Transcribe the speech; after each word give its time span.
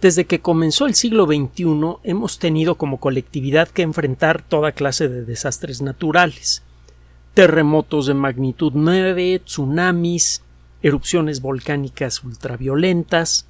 Desde 0.00 0.24
que 0.24 0.40
comenzó 0.40 0.86
el 0.86 0.94
siglo 0.94 1.26
XXI 1.26 1.98
hemos 2.04 2.38
tenido 2.38 2.76
como 2.76 2.98
colectividad 2.98 3.68
que 3.68 3.82
enfrentar 3.82 4.42
toda 4.42 4.72
clase 4.72 5.08
de 5.08 5.24
desastres 5.24 5.82
naturales. 5.82 6.62
Terremotos 7.34 8.06
de 8.06 8.14
magnitud 8.14 8.72
9, 8.74 9.42
tsunamis, 9.44 10.42
erupciones 10.82 11.42
volcánicas 11.42 12.24
ultraviolentas, 12.24 13.46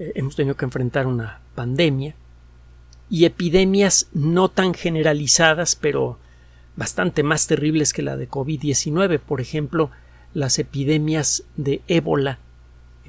eh, 0.00 0.12
hemos 0.16 0.34
tenido 0.34 0.56
que 0.56 0.64
enfrentar 0.64 1.06
una 1.06 1.40
pandemia 1.54 2.16
y 3.08 3.26
epidemias 3.26 4.08
no 4.12 4.48
tan 4.48 4.74
generalizadas, 4.74 5.76
pero 5.76 6.18
bastante 6.74 7.22
más 7.22 7.46
terribles 7.46 7.92
que 7.92 8.02
la 8.02 8.16
de 8.16 8.28
COVID-19, 8.28 9.20
por 9.20 9.40
ejemplo, 9.40 9.90
las 10.34 10.58
epidemias 10.58 11.44
de 11.56 11.80
ébola 11.86 12.40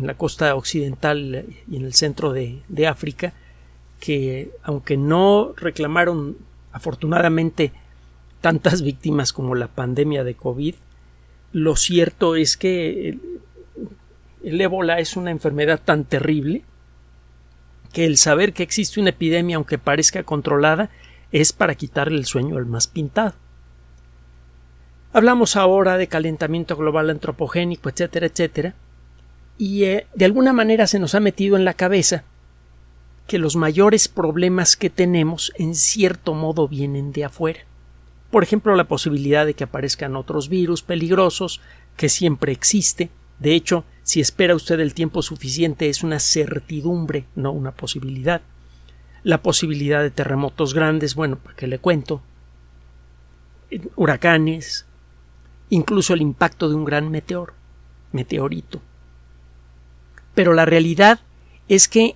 en 0.01 0.07
la 0.07 0.15
costa 0.15 0.55
occidental 0.55 1.45
y 1.69 1.77
en 1.77 1.85
el 1.85 1.93
centro 1.93 2.33
de, 2.33 2.61
de 2.67 2.87
África, 2.87 3.33
que 3.99 4.51
aunque 4.63 4.97
no 4.97 5.53
reclamaron 5.55 6.37
afortunadamente 6.71 7.71
tantas 8.41 8.81
víctimas 8.81 9.31
como 9.31 9.55
la 9.55 9.67
pandemia 9.67 10.23
de 10.23 10.35
COVID, 10.35 10.75
lo 11.53 11.75
cierto 11.75 12.35
es 12.35 12.57
que 12.57 13.17
el, 14.43 14.61
ébola 14.61 14.99
es 14.99 15.15
una 15.15 15.31
enfermedad 15.31 15.79
tan 15.83 16.05
terrible 16.05 16.63
que 17.93 18.05
el 18.05 18.17
saber 18.17 18.53
que 18.53 18.63
existe 18.63 18.99
una 18.99 19.09
epidemia, 19.09 19.57
aunque 19.57 19.77
parezca 19.77 20.23
controlada, 20.23 20.89
es 21.31 21.53
para 21.53 21.75
quitarle 21.75 22.17
el 22.17 22.25
sueño 22.25 22.57
al 22.57 22.65
más 22.65 22.87
pintado. 22.87 23.33
Hablamos 25.13 25.57
ahora 25.57 25.97
de 25.97 26.07
calentamiento 26.07 26.77
global 26.77 27.09
antropogénico, 27.09 27.89
etcétera, 27.89 28.27
etcétera, 28.27 28.75
y 29.61 29.83
eh, 29.83 30.07
de 30.15 30.25
alguna 30.25 30.53
manera 30.53 30.87
se 30.87 30.97
nos 30.97 31.13
ha 31.13 31.19
metido 31.19 31.55
en 31.55 31.65
la 31.65 31.75
cabeza 31.75 32.23
que 33.27 33.37
los 33.37 33.55
mayores 33.55 34.07
problemas 34.07 34.75
que 34.75 34.89
tenemos 34.89 35.53
en 35.55 35.75
cierto 35.75 36.33
modo 36.33 36.67
vienen 36.67 37.11
de 37.11 37.25
afuera. 37.25 37.59
Por 38.31 38.41
ejemplo, 38.41 38.75
la 38.75 38.87
posibilidad 38.87 39.45
de 39.45 39.53
que 39.53 39.65
aparezcan 39.65 40.15
otros 40.15 40.49
virus 40.49 40.81
peligrosos, 40.81 41.61
que 41.95 42.09
siempre 42.09 42.51
existe. 42.51 43.11
De 43.37 43.53
hecho, 43.53 43.83
si 44.01 44.19
espera 44.19 44.55
usted 44.55 44.79
el 44.79 44.95
tiempo 44.95 45.21
suficiente 45.21 45.89
es 45.89 46.01
una 46.01 46.19
certidumbre, 46.19 47.25
no 47.35 47.51
una 47.51 47.71
posibilidad. 47.71 48.41
La 49.21 49.43
posibilidad 49.43 50.01
de 50.01 50.09
terremotos 50.09 50.73
grandes, 50.73 51.13
bueno, 51.13 51.37
para 51.37 51.55
qué 51.55 51.67
le 51.67 51.77
cuento. 51.77 52.23
Huracanes, 53.95 54.87
incluso 55.69 56.15
el 56.15 56.23
impacto 56.23 56.67
de 56.67 56.73
un 56.73 56.83
gran 56.83 57.11
meteor, 57.11 57.53
meteorito. 58.11 58.81
Pero 60.33 60.53
la 60.53 60.65
realidad 60.65 61.19
es 61.67 61.87
que 61.87 62.15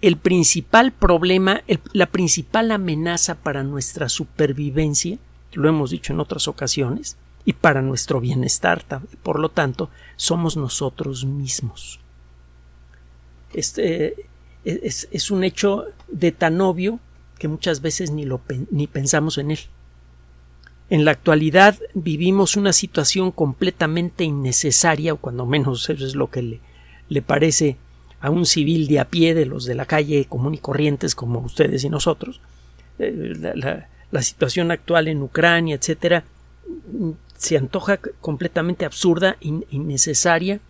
el 0.00 0.16
principal 0.16 0.92
problema, 0.92 1.62
la 1.92 2.06
principal 2.06 2.72
amenaza 2.72 3.36
para 3.36 3.62
nuestra 3.62 4.08
supervivencia 4.08 5.18
lo 5.52 5.68
hemos 5.68 5.90
dicho 5.90 6.12
en 6.12 6.20
otras 6.20 6.48
ocasiones, 6.48 7.16
y 7.44 7.54
para 7.54 7.82
nuestro 7.82 8.20
bienestar, 8.20 8.84
por 9.22 9.38
lo 9.40 9.48
tanto, 9.48 9.90
somos 10.16 10.56
nosotros 10.56 11.24
mismos. 11.24 11.98
Este 13.52 14.14
es, 14.64 15.08
es 15.10 15.30
un 15.30 15.44
hecho 15.44 15.86
de 16.08 16.32
tan 16.32 16.60
obvio 16.60 17.00
que 17.38 17.48
muchas 17.48 17.80
veces 17.80 18.12
ni, 18.12 18.24
lo, 18.24 18.40
ni 18.70 18.86
pensamos 18.86 19.38
en 19.38 19.50
él. 19.50 19.58
En 20.88 21.04
la 21.04 21.10
actualidad 21.10 21.78
vivimos 21.94 22.56
una 22.56 22.72
situación 22.72 23.32
completamente 23.32 24.24
innecesaria, 24.24 25.14
o 25.14 25.16
cuando 25.16 25.44
menos 25.44 25.90
eso 25.90 26.04
es 26.06 26.14
lo 26.14 26.30
que 26.30 26.42
le, 26.42 26.60
le 27.12 27.22
parece 27.22 27.76
a 28.20 28.30
un 28.30 28.46
civil 28.46 28.86
de 28.86 29.00
a 29.00 29.04
pie 29.04 29.34
de 29.34 29.46
los 29.46 29.64
de 29.64 29.74
la 29.74 29.84
calle 29.84 30.24
común 30.24 30.54
y 30.54 30.58
corrientes 30.58 31.14
como 31.14 31.40
ustedes 31.40 31.84
y 31.84 31.90
nosotros. 31.90 32.40
Eh, 32.98 33.34
la, 34.10 34.22
situación 34.22 34.70
actual 34.70 35.08
en 35.08 35.22
Ucrania, 35.22 35.74
etcétera, 35.74 36.24
se 37.36 37.56
antoja 37.56 37.98
completamente 38.20 38.84
absurda, 38.84 39.36
innecesaria. 39.40 40.60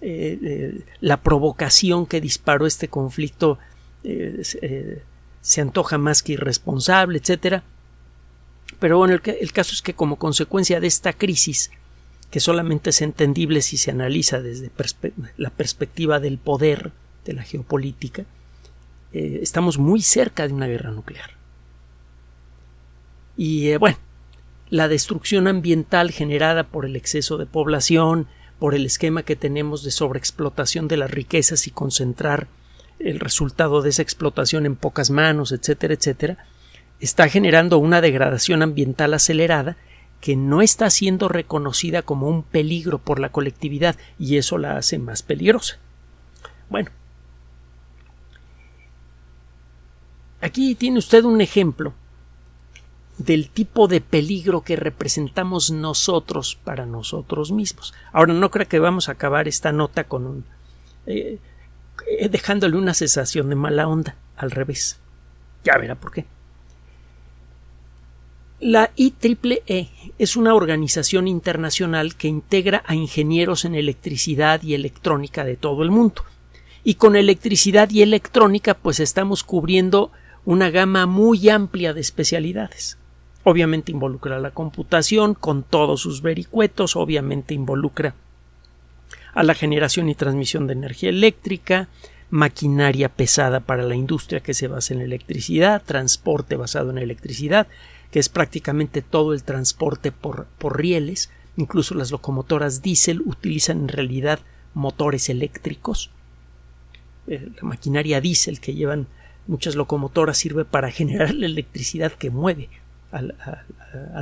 Eh, 0.00 0.38
eh, 0.42 0.80
la 1.00 1.20
provocación 1.22 2.06
que 2.06 2.20
disparó 2.20 2.66
este 2.66 2.88
conflicto 2.88 3.58
se 5.40 5.60
antoja 5.60 5.96
más 5.96 6.22
que 6.22 6.34
irresponsable, 6.34 7.18
etcétera. 7.18 7.64
Pero 8.78 8.98
bueno, 8.98 9.14
el, 9.14 9.22
el, 9.40 9.52
caso 9.52 9.72
es 9.72 9.80
que 9.80 9.94
como 9.94 10.16
consecuencia 10.16 10.78
de 10.78 10.86
esta 10.86 11.14
crisis, 11.14 11.70
que 12.34 12.40
solamente 12.40 12.90
es 12.90 13.00
entendible 13.00 13.62
si 13.62 13.76
se 13.76 13.92
analiza 13.92 14.42
desde 14.42 14.68
la 15.36 15.50
perspectiva 15.50 16.18
del 16.18 16.38
poder, 16.38 16.90
de 17.24 17.32
la 17.32 17.44
geopolítica, 17.44 18.24
estamos 19.12 19.78
muy 19.78 20.02
cerca 20.02 20.48
de 20.48 20.52
una 20.52 20.66
guerra 20.66 20.90
nuclear. 20.90 21.30
Y 23.36 23.68
eh, 23.68 23.78
bueno, 23.78 23.98
la 24.68 24.88
destrucción 24.88 25.46
ambiental 25.46 26.10
generada 26.10 26.64
por 26.64 26.86
el 26.86 26.96
exceso 26.96 27.38
de 27.38 27.46
población, 27.46 28.26
por 28.58 28.74
el 28.74 28.84
esquema 28.84 29.22
que 29.22 29.36
tenemos 29.36 29.84
de 29.84 29.92
sobreexplotación 29.92 30.88
de 30.88 30.96
las 30.96 31.12
riquezas 31.12 31.68
y 31.68 31.70
concentrar 31.70 32.48
el 32.98 33.20
resultado 33.20 33.80
de 33.80 33.90
esa 33.90 34.02
explotación 34.02 34.66
en 34.66 34.74
pocas 34.74 35.08
manos, 35.10 35.52
etcétera, 35.52 35.94
etcétera, 35.94 36.38
está 36.98 37.28
generando 37.28 37.78
una 37.78 38.00
degradación 38.00 38.62
ambiental 38.62 39.14
acelerada 39.14 39.76
que 40.24 40.36
no 40.36 40.62
está 40.62 40.88
siendo 40.88 41.28
reconocida 41.28 42.00
como 42.00 42.28
un 42.28 42.44
peligro 42.44 42.98
por 42.98 43.20
la 43.20 43.28
colectividad 43.28 43.94
y 44.18 44.38
eso 44.38 44.56
la 44.56 44.78
hace 44.78 44.98
más 44.98 45.22
peligrosa. 45.22 45.76
Bueno, 46.70 46.88
aquí 50.40 50.76
tiene 50.76 50.98
usted 50.98 51.24
un 51.24 51.42
ejemplo 51.42 51.92
del 53.18 53.50
tipo 53.50 53.86
de 53.86 54.00
peligro 54.00 54.62
que 54.62 54.76
representamos 54.76 55.70
nosotros 55.70 56.58
para 56.64 56.86
nosotros 56.86 57.52
mismos. 57.52 57.92
Ahora 58.10 58.32
no 58.32 58.50
creo 58.50 58.66
que 58.66 58.78
vamos 58.78 59.10
a 59.10 59.12
acabar 59.12 59.46
esta 59.46 59.72
nota 59.72 60.04
con 60.04 60.26
un 60.26 60.44
eh, 61.04 61.38
dejándole 62.30 62.78
una 62.78 62.94
sensación 62.94 63.50
de 63.50 63.56
mala 63.56 63.86
onda, 63.88 64.16
al 64.38 64.52
revés. 64.52 64.98
Ya 65.64 65.76
verá 65.76 65.96
por 65.96 66.12
qué. 66.12 66.24
La 68.60 68.90
IEEE 68.96 69.90
es 70.18 70.36
una 70.36 70.54
organización 70.54 71.26
internacional 71.26 72.14
que 72.14 72.28
integra 72.28 72.82
a 72.86 72.94
ingenieros 72.94 73.64
en 73.64 73.74
electricidad 73.74 74.62
y 74.62 74.74
electrónica 74.74 75.44
de 75.44 75.56
todo 75.56 75.82
el 75.82 75.90
mundo. 75.90 76.22
Y 76.84 76.94
con 76.94 77.16
electricidad 77.16 77.90
y 77.90 78.02
electrónica 78.02 78.74
pues 78.74 79.00
estamos 79.00 79.42
cubriendo 79.42 80.12
una 80.44 80.70
gama 80.70 81.06
muy 81.06 81.48
amplia 81.48 81.94
de 81.94 82.00
especialidades. 82.00 82.98
Obviamente 83.42 83.92
involucra 83.92 84.38
la 84.38 84.52
computación 84.52 85.34
con 85.34 85.62
todos 85.62 86.00
sus 86.00 86.22
vericuetos, 86.22 86.96
obviamente 86.96 87.54
involucra 87.54 88.14
a 89.34 89.42
la 89.42 89.54
generación 89.54 90.08
y 90.08 90.14
transmisión 90.14 90.66
de 90.66 90.74
energía 90.74 91.10
eléctrica, 91.10 91.88
maquinaria 92.30 93.08
pesada 93.08 93.60
para 93.60 93.82
la 93.82 93.96
industria 93.96 94.40
que 94.40 94.54
se 94.54 94.68
basa 94.68 94.94
en 94.94 95.00
electricidad, 95.00 95.82
transporte 95.84 96.56
basado 96.56 96.90
en 96.90 96.98
electricidad, 96.98 97.66
que 98.14 98.20
es 98.20 98.28
prácticamente 98.28 99.02
todo 99.02 99.34
el 99.34 99.42
transporte 99.42 100.12
por, 100.12 100.46
por 100.58 100.78
rieles, 100.78 101.30
incluso 101.56 101.96
las 101.96 102.12
locomotoras 102.12 102.80
diésel 102.80 103.20
utilizan 103.24 103.80
en 103.80 103.88
realidad 103.88 104.38
motores 104.72 105.28
eléctricos. 105.28 106.12
Eh, 107.26 107.48
la 107.56 107.62
maquinaria 107.68 108.20
diésel 108.20 108.60
que 108.60 108.72
llevan 108.72 109.08
muchas 109.48 109.74
locomotoras 109.74 110.38
sirve 110.38 110.64
para 110.64 110.90
generar 110.92 111.34
la 111.34 111.46
electricidad 111.46 112.12
que 112.12 112.30
mueve 112.30 112.68
al, 113.10 113.34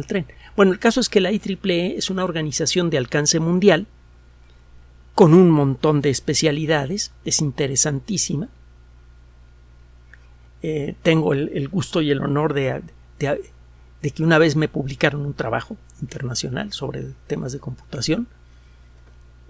tren. 0.06 0.24
Bueno, 0.56 0.72
el 0.72 0.78
caso 0.78 0.98
es 0.98 1.10
que 1.10 1.20
la 1.20 1.30
IEEE 1.30 1.98
es 1.98 2.08
una 2.08 2.24
organización 2.24 2.88
de 2.88 2.96
alcance 2.96 3.40
mundial 3.40 3.86
con 5.14 5.34
un 5.34 5.50
montón 5.50 6.00
de 6.00 6.08
especialidades, 6.08 7.12
es 7.26 7.42
interesantísima. 7.42 8.48
Eh, 10.62 10.94
tengo 11.02 11.34
el, 11.34 11.68
gusto 11.68 12.00
y 12.00 12.10
el 12.10 12.22
honor 12.22 12.54
de, 12.54 12.80
que 14.10 14.22
una 14.22 14.38
vez 14.38 14.56
me 14.56 14.68
publicaron 14.68 15.24
un 15.24 15.34
trabajo 15.34 15.76
internacional 16.00 16.72
sobre 16.72 17.06
temas 17.26 17.52
de 17.52 17.60
computación. 17.60 18.26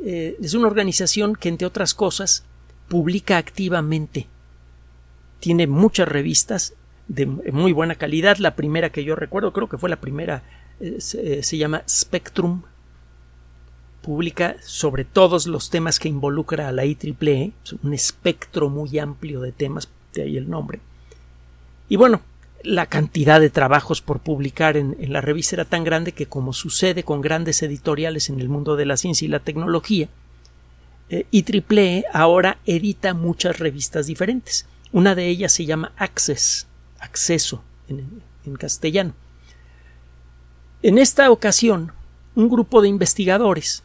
Eh, 0.05 0.37
es 0.41 0.55
una 0.55 0.67
organización 0.67 1.35
que, 1.35 1.49
entre 1.49 1.67
otras 1.67 1.95
cosas, 1.95 2.45
publica 2.89 3.39
activamente. 3.39 4.27
Tiene 5.41 5.67
muchas 5.67 6.07
revistas 6.09 6.75
de 7.09 7.27
muy 7.27 7.73
buena 7.73 7.95
calidad. 7.95 8.37
La 8.37 8.55
primera 8.55 8.91
que 8.91 9.05
yo 9.05 9.17
recuerdo, 9.17 9.53
creo 9.53 9.69
que 9.69 9.79
fue 9.79 9.89
la 9.89 10.01
primera, 10.01 10.43
eh, 10.81 10.99
eh, 11.15 11.43
se, 11.43 11.57
llama 11.57 11.83
Spectrum. 11.89 12.63
Publica 14.03 14.57
sobre 14.63 15.05
todos 15.05 15.47
los 15.47 15.71
temas 15.71 15.99
que 15.99 16.09
involucra 16.09 16.69
a 16.69 16.73
la 16.73 16.85
IEEE, 16.85 17.53
un 17.83 17.95
espectro 17.95 18.69
muy 18.69 18.99
amplio 18.99 19.41
de 19.41 19.53
temas, 19.53 19.89
de 20.13 20.23
ahí 20.23 20.37
el 20.37 20.51
nombre. 20.51 20.81
Y 21.89 21.97
bueno, 21.97 22.21
la 22.65 22.87
cantidad 22.87 23.41
de 23.41 23.51
trabajos 23.51 24.01
por 24.01 24.21
publicar 24.21 24.77
en, 24.77 24.97
la 25.13 25.21
revista 25.21 25.57
era 25.57 25.65
tan 25.65 25.85
grande 25.85 26.13
que, 26.13 26.27
como 26.27 26.53
sucede 26.53 27.05
con 27.05 27.21
grandes 27.21 27.63
editoriales 27.63 28.29
en 28.29 28.41
el 28.41 28.49
mundo 28.49 28.77
de 28.77 28.87
la 28.87 28.97
ciencia 28.97 29.27
y 29.27 29.29
la 29.29 29.41
tecnología, 29.41 30.09
IEEE 31.31 32.05
ahora 32.13 32.59
edita 32.65 33.15
muchas 33.15 33.59
revistas 33.59 34.07
diferentes. 34.07 34.67
Una 34.93 35.15
de 35.15 35.29
ellas 35.29 35.53
se 35.53 35.67
llama 35.67 35.93
Access, 35.97 36.67
acceso 36.99 37.63
en, 37.89 38.23
en 38.47 38.57
castellano. 38.57 39.15
En 40.83 40.99
esta 40.99 41.31
ocasión, 41.31 41.93
un 42.35 42.49
grupo 42.49 42.83
de 42.83 42.89
investigadores 42.89 43.83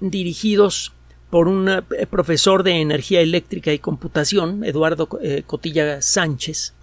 dirigidos 0.00 0.92
por 1.30 1.46
un 1.46 1.68
eh, 1.68 1.82
profesor 2.08 2.62
de 2.62 2.80
energía 2.80 3.20
eléctrica 3.20 3.72
y 3.72 3.78
computación, 3.78 4.64
Eduardo 4.64 5.08
eh, 5.22 5.44
Cotilla 5.46 6.02
Sánchez, 6.02 6.74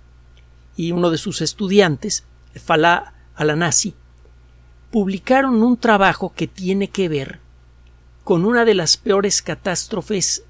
y 0.78 0.92
uno 0.94 1.10
de 1.10 1.18
sus 1.18 1.42
estudiantes, 1.42 2.24
Falá 2.56 3.14
Alanasi, 3.36 3.96
publicaron 4.92 5.62
un 5.62 5.76
trabajo 5.78 6.32
que 6.34 6.48
tiene 6.48 6.88
que 6.90 7.10
ver 7.10 7.40
con 8.24 8.46
una 8.46 8.64
de 8.64 8.76
las 8.76 8.96
peores 8.96 9.42
catástrofes 9.42 10.44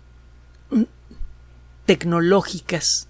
mm, 0.69 0.83
tecnológicas, 1.85 3.07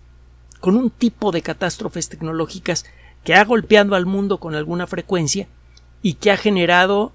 con 0.60 0.78
un 0.78 0.90
tipo 0.90 1.32
de 1.32 1.42
catástrofes 1.42 2.08
tecnológicas 2.08 2.86
que 3.24 3.34
ha 3.34 3.44
golpeado 3.44 3.96
al 3.96 4.06
mundo 4.06 4.40
con 4.40 4.56
alguna 4.56 4.88
frecuencia 4.88 5.48
y 6.02 6.14
que 6.14 6.32
ha 6.32 6.38
generado 6.38 7.12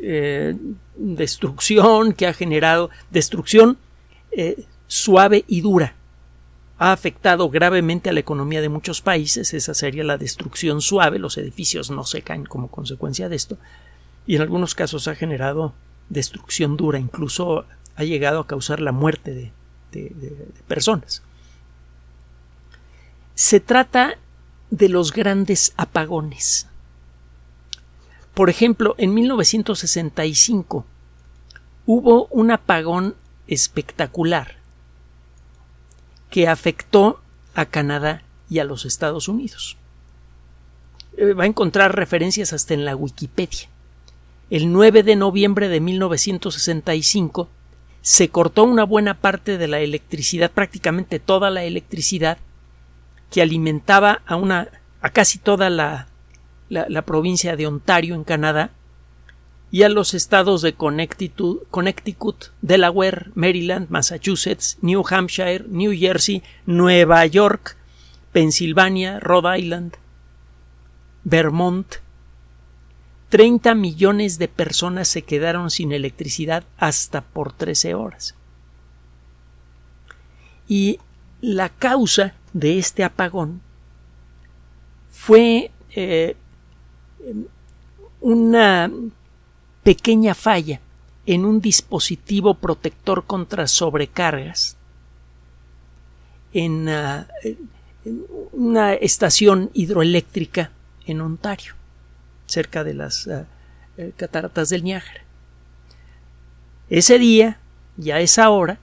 eh, 0.00 0.56
destrucción, 0.96 2.14
que 2.14 2.26
ha 2.26 2.32
generado 2.32 2.90
destrucción 3.10 3.78
eh, 4.32 4.64
suave 4.86 5.44
y 5.46 5.60
dura. 5.60 5.94
Ha 6.82 6.90
afectado 6.90 7.48
gravemente 7.48 8.10
a 8.10 8.12
la 8.12 8.18
economía 8.18 8.60
de 8.60 8.68
muchos 8.68 9.02
países, 9.02 9.54
esa 9.54 9.72
sería 9.72 10.02
la 10.02 10.18
destrucción 10.18 10.80
suave, 10.80 11.20
los 11.20 11.38
edificios 11.38 11.92
no 11.92 12.02
se 12.02 12.22
caen 12.22 12.44
como 12.44 12.72
consecuencia 12.72 13.28
de 13.28 13.36
esto, 13.36 13.56
y 14.26 14.34
en 14.34 14.42
algunos 14.42 14.74
casos 14.74 15.06
ha 15.06 15.14
generado 15.14 15.74
destrucción 16.08 16.76
dura, 16.76 16.98
incluso 16.98 17.66
ha 17.94 18.02
llegado 18.02 18.40
a 18.40 18.48
causar 18.48 18.80
la 18.80 18.90
muerte 18.90 19.52
de, 19.92 20.52
personas. 20.66 21.22
Se 23.36 23.60
trata 23.60 24.18
de 24.70 24.88
los 24.88 25.12
grandes 25.12 25.74
apagones. 25.76 26.66
Por 28.34 28.50
ejemplo, 28.50 28.96
en 28.98 29.14
1965 29.14 30.84
hubo 31.86 32.26
un 32.32 32.50
apagón 32.50 33.14
espectacular 33.46 34.61
que 36.32 36.48
afectó 36.48 37.20
a 37.54 37.66
Canadá 37.66 38.22
y 38.48 38.58
a 38.58 38.64
los 38.64 38.86
Estados 38.86 39.28
Unidos. 39.28 39.76
Eh, 41.18 41.34
va 41.34 41.44
a 41.44 41.46
encontrar 41.46 41.94
referencias 41.94 42.54
hasta 42.54 42.72
en 42.72 42.86
la 42.86 42.96
Wikipedia. 42.96 43.68
El 44.48 44.72
9 44.72 45.02
de 45.02 45.14
noviembre 45.14 45.68
de 45.68 45.80
1965 45.80 47.48
se 48.00 48.30
cortó 48.30 48.64
una 48.64 48.84
buena 48.84 49.20
parte 49.20 49.58
de 49.58 49.68
la 49.68 49.80
electricidad, 49.80 50.50
prácticamente 50.50 51.20
toda 51.20 51.50
la 51.50 51.64
electricidad 51.64 52.38
que 53.30 53.42
alimentaba 53.42 54.22
a 54.26 54.36
una 54.36 54.68
a 55.02 55.10
casi 55.10 55.38
toda 55.38 55.68
la 55.68 56.08
la, 56.72 57.02
provincia 57.02 57.56
de 57.56 57.66
Ontario 57.66 58.14
en 58.14 58.24
Canadá 58.24 58.70
y 59.72 59.84
a 59.84 59.88
los 59.88 60.12
estados 60.12 60.60
de 60.60 60.74
Connecticut, 60.74 62.48
Delaware, 62.60 63.30
Maryland, 63.34 63.88
Massachusetts, 63.88 64.76
New 64.82 65.02
Hampshire, 65.08 65.64
New 65.66 65.98
Jersey, 65.98 66.42
Nueva 66.66 67.24
York, 67.24 67.78
Pensilvania, 68.32 69.18
Rhode 69.18 69.58
Island, 69.58 69.96
Vermont. 71.24 71.96
30 73.30 73.74
millones 73.74 74.38
de 74.38 74.48
personas 74.48 75.08
se 75.08 75.22
quedaron 75.22 75.70
sin 75.70 75.92
electricidad 75.92 76.64
hasta 76.76 77.22
por 77.22 77.54
13 77.54 77.94
horas. 77.94 78.34
Y 80.68 80.98
la 81.40 81.70
causa 81.70 82.34
de 82.52 82.78
este 82.78 83.04
apagón 83.04 83.62
fue 85.10 85.70
eh, 85.94 86.36
una 88.20 88.90
pequeña 89.82 90.34
falla 90.34 90.80
en 91.26 91.44
un 91.44 91.60
dispositivo 91.60 92.54
protector 92.54 93.24
contra 93.24 93.66
sobrecargas 93.66 94.76
en, 96.52 96.88
ah, 96.88 97.28
una 98.52 98.94
estación 98.94 99.70
hidroeléctrica 99.74 100.70
en 101.06 101.20
Ontario, 101.20 101.74
cerca 102.46 102.84
de 102.84 102.94
las 102.94 103.28
ah, 103.28 103.46
eh, 103.96 104.12
cataratas 104.16 104.68
del 104.68 104.84
Niágara. 104.84 105.22
Ese 106.90 107.18
día 107.18 107.58
y 107.96 108.10
a 108.10 108.20
esa 108.20 108.50
hora, 108.50 108.78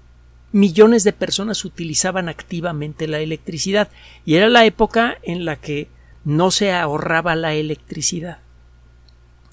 millones 0.52 1.04
de 1.04 1.14
personas 1.14 1.64
utilizaban 1.66 2.28
activamente 2.30 3.08
la 3.08 3.20
electricidad 3.20 3.90
y 4.26 4.36
era 4.36 4.50
la 4.50 4.66
época 4.66 5.18
en 5.24 5.46
la 5.46 5.58
que 5.58 5.90
no 6.24 6.52
se 6.52 6.74
ahorraba 6.74 7.36
la 7.36 7.54
electricidad. 7.54 8.40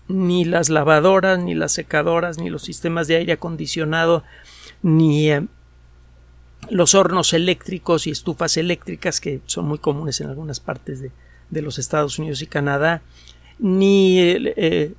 Ni 0.08 0.44
las 0.44 0.68
lavadoras, 0.68 1.38
ni 1.38 1.54
las 1.54 1.72
secadoras, 1.72 2.38
ni 2.38 2.50
los 2.50 2.62
sistemas 2.62 3.08
de 3.08 3.16
aire 3.16 3.32
acondicionado, 3.32 4.22
ni 4.82 5.30
eh, 5.30 5.46
los 6.70 6.94
hornos 6.94 7.32
eléctricos 7.32 8.06
y 8.06 8.10
estufas 8.10 8.56
eléctricas 8.56 9.20
que 9.20 9.40
son 9.46 9.66
muy 9.66 9.78
comunes 9.78 10.20
en 10.20 10.28
algunas 10.28 10.60
partes 10.60 11.00
de, 11.00 11.10
los 11.62 11.78
Estados 11.78 12.18
Unidos 12.18 12.42
y 12.42 12.46
Canadá, 12.46 13.02
ni 13.58 14.20
eh, 14.20 14.92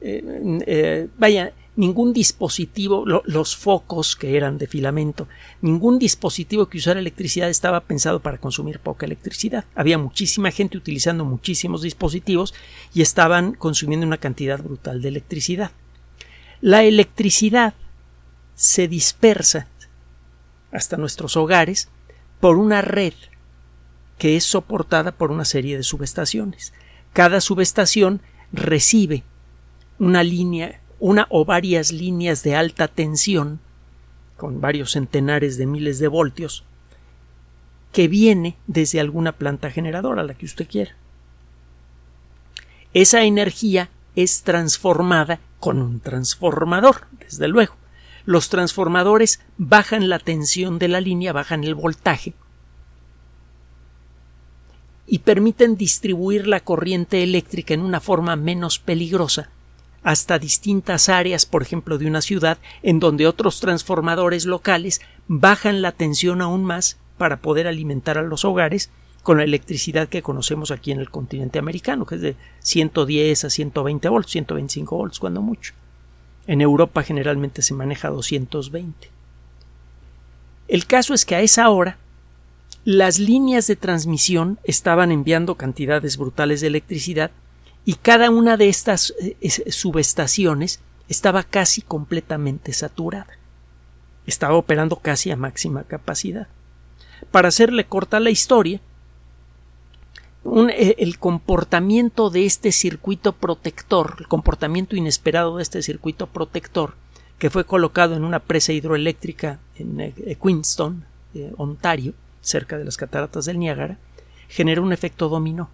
eh, 0.00 1.08
vaya, 1.18 1.52
ningún 1.74 2.12
dispositivo, 2.12 3.04
los 3.06 3.56
focos 3.56 4.14
que 4.14 4.36
eran 4.36 4.58
de 4.58 4.66
filamento, 4.66 5.26
ningún 5.62 5.98
dispositivo 5.98 6.66
que 6.66 6.78
usara 6.78 7.00
electricidad 7.00 7.48
estaba 7.48 7.80
pensado 7.80 8.20
para 8.20 8.38
consumir 8.38 8.78
poca 8.78 9.06
electricidad. 9.06 9.64
Había 9.74 9.98
muchísima 9.98 10.50
gente 10.50 10.76
utilizando 10.76 11.24
muchísimos 11.24 11.82
dispositivos 11.82 12.54
y 12.92 13.00
estaban 13.00 13.54
consumiendo 13.54 14.06
una 14.06 14.18
cantidad 14.18 14.62
brutal 14.62 15.00
de 15.00 15.08
electricidad. 15.08 15.70
La 16.60 16.84
electricidad 16.84 17.74
se 18.54 18.86
dispersa 18.86 19.66
hasta 20.70 20.96
nuestros 20.96 21.36
hogares 21.36 21.88
por 22.38 22.56
una 22.56 22.82
red 22.82 23.14
que 24.18 24.36
es 24.36 24.44
soportada 24.44 25.12
por 25.12 25.32
una 25.32 25.44
serie 25.44 25.76
de 25.76 25.82
subestaciones. 25.82 26.72
Cada 27.12 27.40
subestación 27.40 28.20
recibe 28.52 29.24
una 29.98 30.22
línea 30.22 30.80
una 31.02 31.26
o 31.30 31.44
varias 31.44 31.90
líneas 31.90 32.44
de 32.44 32.54
alta 32.54 32.86
tensión 32.86 33.58
con 34.36 34.60
varios 34.60 34.92
centenares 34.92 35.58
de 35.58 35.66
miles 35.66 35.98
de 35.98 36.06
voltios 36.06 36.62
que 37.90 38.06
viene 38.06 38.56
desde 38.68 39.00
alguna 39.00 39.32
planta 39.32 39.68
generadora, 39.68 40.22
la 40.22 40.34
que 40.34 40.46
usted 40.46 40.68
quiera. 40.68 40.94
Esa 42.94 43.24
energía 43.24 43.90
es 44.14 44.44
transformada 44.44 45.40
con 45.58 45.82
un 45.82 45.98
transformador, 45.98 47.08
desde 47.18 47.48
luego. 47.48 47.74
Los 48.24 48.48
transformadores 48.48 49.40
bajan 49.58 50.08
la 50.08 50.20
tensión 50.20 50.78
de 50.78 50.86
la 50.86 51.00
línea, 51.00 51.32
bajan 51.32 51.64
el 51.64 51.74
voltaje 51.74 52.32
y 55.08 55.18
permiten 55.18 55.76
distribuir 55.76 56.46
la 56.46 56.60
corriente 56.60 57.24
eléctrica 57.24 57.74
en 57.74 57.80
una 57.80 57.98
forma 57.98 58.36
menos 58.36 58.78
peligrosa 58.78 59.50
hasta 60.02 60.38
distintas 60.38 61.08
áreas, 61.08 61.46
por 61.46 61.62
ejemplo, 61.62 61.98
de 61.98 62.06
una 62.06 62.22
ciudad, 62.22 62.58
en 62.82 62.98
donde 63.00 63.26
otros 63.26 63.60
transformadores 63.60 64.46
locales 64.46 65.00
bajan 65.28 65.82
la 65.82 65.92
tensión 65.92 66.42
aún 66.42 66.64
más 66.64 66.98
para 67.18 67.36
poder 67.36 67.66
alimentar 67.66 68.18
a 68.18 68.22
los 68.22 68.44
hogares 68.44 68.90
con 69.22 69.38
la 69.38 69.44
electricidad 69.44 70.08
que 70.08 70.22
conocemos 70.22 70.70
aquí 70.70 70.90
en 70.90 70.98
el 70.98 71.10
continente 71.10 71.58
americano, 71.58 72.06
que 72.06 72.16
es 72.16 72.20
de 72.20 72.36
110 72.60 73.44
a 73.44 73.50
120 73.50 74.08
volts, 74.08 74.30
125 74.32 74.96
volts 74.96 75.18
cuando 75.20 75.40
mucho. 75.40 75.74
En 76.46 76.60
Europa 76.60 77.04
generalmente 77.04 77.62
se 77.62 77.74
maneja 77.74 78.08
220. 78.08 79.10
El 80.66 80.86
caso 80.86 81.14
es 81.14 81.24
que 81.24 81.36
a 81.36 81.40
esa 81.40 81.70
hora 81.70 81.98
las 82.84 83.20
líneas 83.20 83.68
de 83.68 83.76
transmisión 83.76 84.58
estaban 84.64 85.12
enviando 85.12 85.54
cantidades 85.54 86.16
brutales 86.16 86.60
de 86.60 86.66
electricidad 86.66 87.30
y 87.84 87.94
cada 87.94 88.30
una 88.30 88.56
de 88.56 88.68
estas 88.68 89.12
eh, 89.20 89.70
subestaciones 89.70 90.80
estaba 91.08 91.42
casi 91.42 91.82
completamente 91.82 92.72
saturada. 92.72 93.38
Estaba 94.26 94.54
operando 94.54 94.96
casi 94.96 95.30
a 95.30 95.36
máxima 95.36 95.82
capacidad. 95.84 96.46
Para 97.30 97.48
hacerle 97.48 97.84
corta 97.86 98.20
la 98.20 98.30
historia, 98.30 98.80
eh, 100.70 100.94
el 100.98 101.18
comportamiento 101.18 102.30
de 102.30 102.46
este 102.46 102.70
circuito 102.70 103.32
protector, 103.32 104.16
el 104.20 104.28
comportamiento 104.28 104.94
inesperado 104.94 105.56
de 105.56 105.62
este 105.64 105.82
circuito 105.82 106.28
protector, 106.28 106.94
que 107.38 107.50
fue 107.50 107.64
colocado 107.64 108.14
en 108.14 108.22
una 108.22 108.38
presa 108.38 108.72
hidroeléctrica 108.72 109.58
en 109.76 110.00
eh, 110.00 110.38
Queenston, 110.40 111.04
Ontario, 111.56 112.12
cerca 112.42 112.76
de 112.76 112.84
las 112.84 112.98
cataratas 112.98 113.46
del 113.46 113.58
Niágara, 113.58 113.96
generó 114.48 114.82
un 114.82 114.92
efecto 114.92 115.30
dominó 115.30 115.70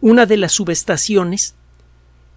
una 0.00 0.26
de 0.26 0.36
las 0.36 0.52
subestaciones 0.52 1.54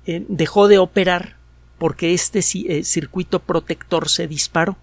eh, 0.05 0.25
dejó 0.27 0.67
de 0.67 0.79
operar 0.79 1.38
porque 1.77 2.13
este 2.13 2.39
eh, 2.39 2.84
circuito 2.84 3.39
protector 3.39 4.10
se 4.10 4.27
disparó 4.27 4.77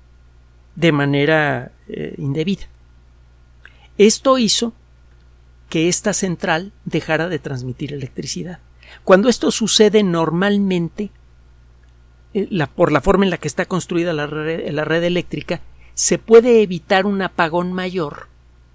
de 0.77 0.93
manera 0.93 1.73
eh, 1.89 2.15
indebida. 2.19 2.65
Esto 3.99 4.39
hizo 4.39 4.73
que 5.69 5.89
esta 5.89 6.15
central 6.15 6.73
dejara 6.85 7.29
de 7.29 7.39
transmitir 7.39 7.93
electricidad. 7.93 8.61
Cuando 9.05 9.29
esto 9.29 9.51
sucede 9.51 10.03
normalmente, 10.03 11.11
por 12.75 12.91
la 12.91 13.01
forma 13.01 13.25
en 13.25 13.31
la 13.31 13.39
que 13.39 13.47
está 13.47 13.67
construida 13.67 14.13
la 14.13 14.27
red 14.27 15.05
eléctrica, 15.05 15.61
se 15.95 16.19
puede 16.19 16.63
evitar 16.63 17.07
un 17.07 17.23
apagón 17.23 17.73
mayor 17.73 18.29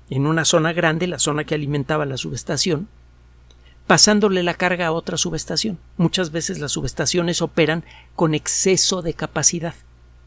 en 0.10 0.26
una 0.26 0.46
zona 0.46 0.74
grande, 0.74 1.08
la 1.08 1.20
zona 1.20 1.44
que 1.44 1.56
alimentaba 1.56 2.06
la 2.06 2.18
subestación, 2.18 2.88
pasándole 3.88 4.44
la 4.44 4.54
carga 4.54 4.88
a 4.88 4.92
otra 4.92 5.18
subestación. 5.18 5.78
Muchas 5.98 6.32
veces 6.32 6.60
las 6.60 6.72
subestaciones 6.72 7.42
operan 7.42 7.84
con 8.16 8.34
exceso 8.34 9.02
de 9.02 9.14
capacidad. 9.14 9.76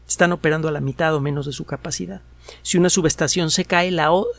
Están 0.07 0.31
operando 0.31 0.67
a 0.67 0.71
la 0.71 0.81
mitad 0.81 1.13
o 1.13 1.19
menos 1.19 1.45
de 1.45 1.51
su 1.51 1.65
capacidad. 1.65 2.21
Si 2.63 2.77
una 2.77 2.89
subestación 2.89 3.51
se 3.51 3.65
cae, 3.65 3.95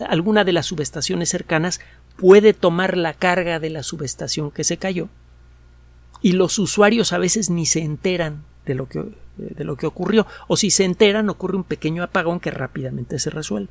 alguna 0.09 0.45
de 0.45 0.53
las 0.53 0.67
subestaciones 0.67 1.29
cercanas 1.29 1.81
puede 2.17 2.55
tomar 2.55 2.97
la 2.97 3.15
carga 3.15 3.61
de 3.61 3.71
la 3.71 3.83
subestación 3.83 4.51
que 4.51 4.65
se 4.65 4.79
cayó 4.79 5.09
y 6.23 6.33
los 6.33 6.59
usuarios 6.59 7.13
a 7.13 7.19
veces 7.19 7.51
ni 7.51 7.67
se 7.67 7.81
enteran 7.81 8.45
de 8.67 8.75
lo 8.75 8.89
que, 8.89 9.05
de 9.37 9.65
lo 9.65 9.77
que 9.77 9.87
ocurrió 9.87 10.27
o 10.49 10.57
si 10.57 10.71
se 10.71 10.85
enteran 10.85 11.31
ocurre 11.31 11.57
un 11.57 11.65
pequeño 11.65 12.03
apagón 12.03 12.41
que 12.41 12.51
rápidamente 12.51 13.19
se 13.19 13.31
resuelve. 13.31 13.71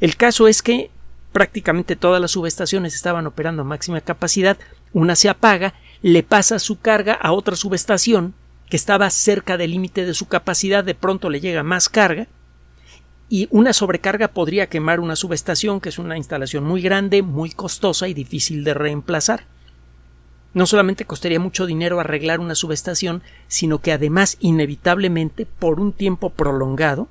El 0.00 0.16
caso 0.16 0.48
es 0.48 0.62
que 0.62 0.90
prácticamente 1.32 1.96
todas 1.96 2.20
las 2.20 2.32
subestaciones 2.32 2.94
estaban 2.94 3.26
operando 3.26 3.62
a 3.62 3.64
máxima 3.64 4.00
capacidad, 4.00 4.58
una 4.92 5.16
se 5.16 5.28
apaga, 5.28 5.74
le 6.02 6.22
pasa 6.22 6.58
su 6.58 6.80
carga 6.80 7.14
a 7.14 7.32
otra 7.32 7.56
subestación 7.56 8.34
que 8.68 8.76
estaba 8.76 9.10
cerca 9.10 9.56
del 9.56 9.70
límite 9.70 10.04
de 10.04 10.14
su 10.14 10.26
capacidad, 10.26 10.84
de 10.84 10.94
pronto 10.94 11.30
le 11.30 11.40
llega 11.40 11.62
más 11.62 11.88
carga, 11.88 12.26
y 13.30 13.48
una 13.50 13.72
sobrecarga 13.72 14.28
podría 14.28 14.68
quemar 14.68 15.00
una 15.00 15.16
subestación, 15.16 15.80
que 15.80 15.90
es 15.90 15.98
una 15.98 16.16
instalación 16.16 16.64
muy 16.64 16.80
grande, 16.80 17.22
muy 17.22 17.50
costosa 17.50 18.08
y 18.08 18.14
difícil 18.14 18.64
de 18.64 18.74
reemplazar. 18.74 19.44
No 20.54 20.66
solamente 20.66 21.04
costaría 21.04 21.38
mucho 21.38 21.66
dinero 21.66 22.00
arreglar 22.00 22.40
una 22.40 22.54
subestación, 22.54 23.22
sino 23.46 23.80
que 23.80 23.92
además, 23.92 24.38
inevitablemente, 24.40 25.44
por 25.44 25.78
un 25.78 25.92
tiempo 25.92 26.30
prolongado, 26.30 27.08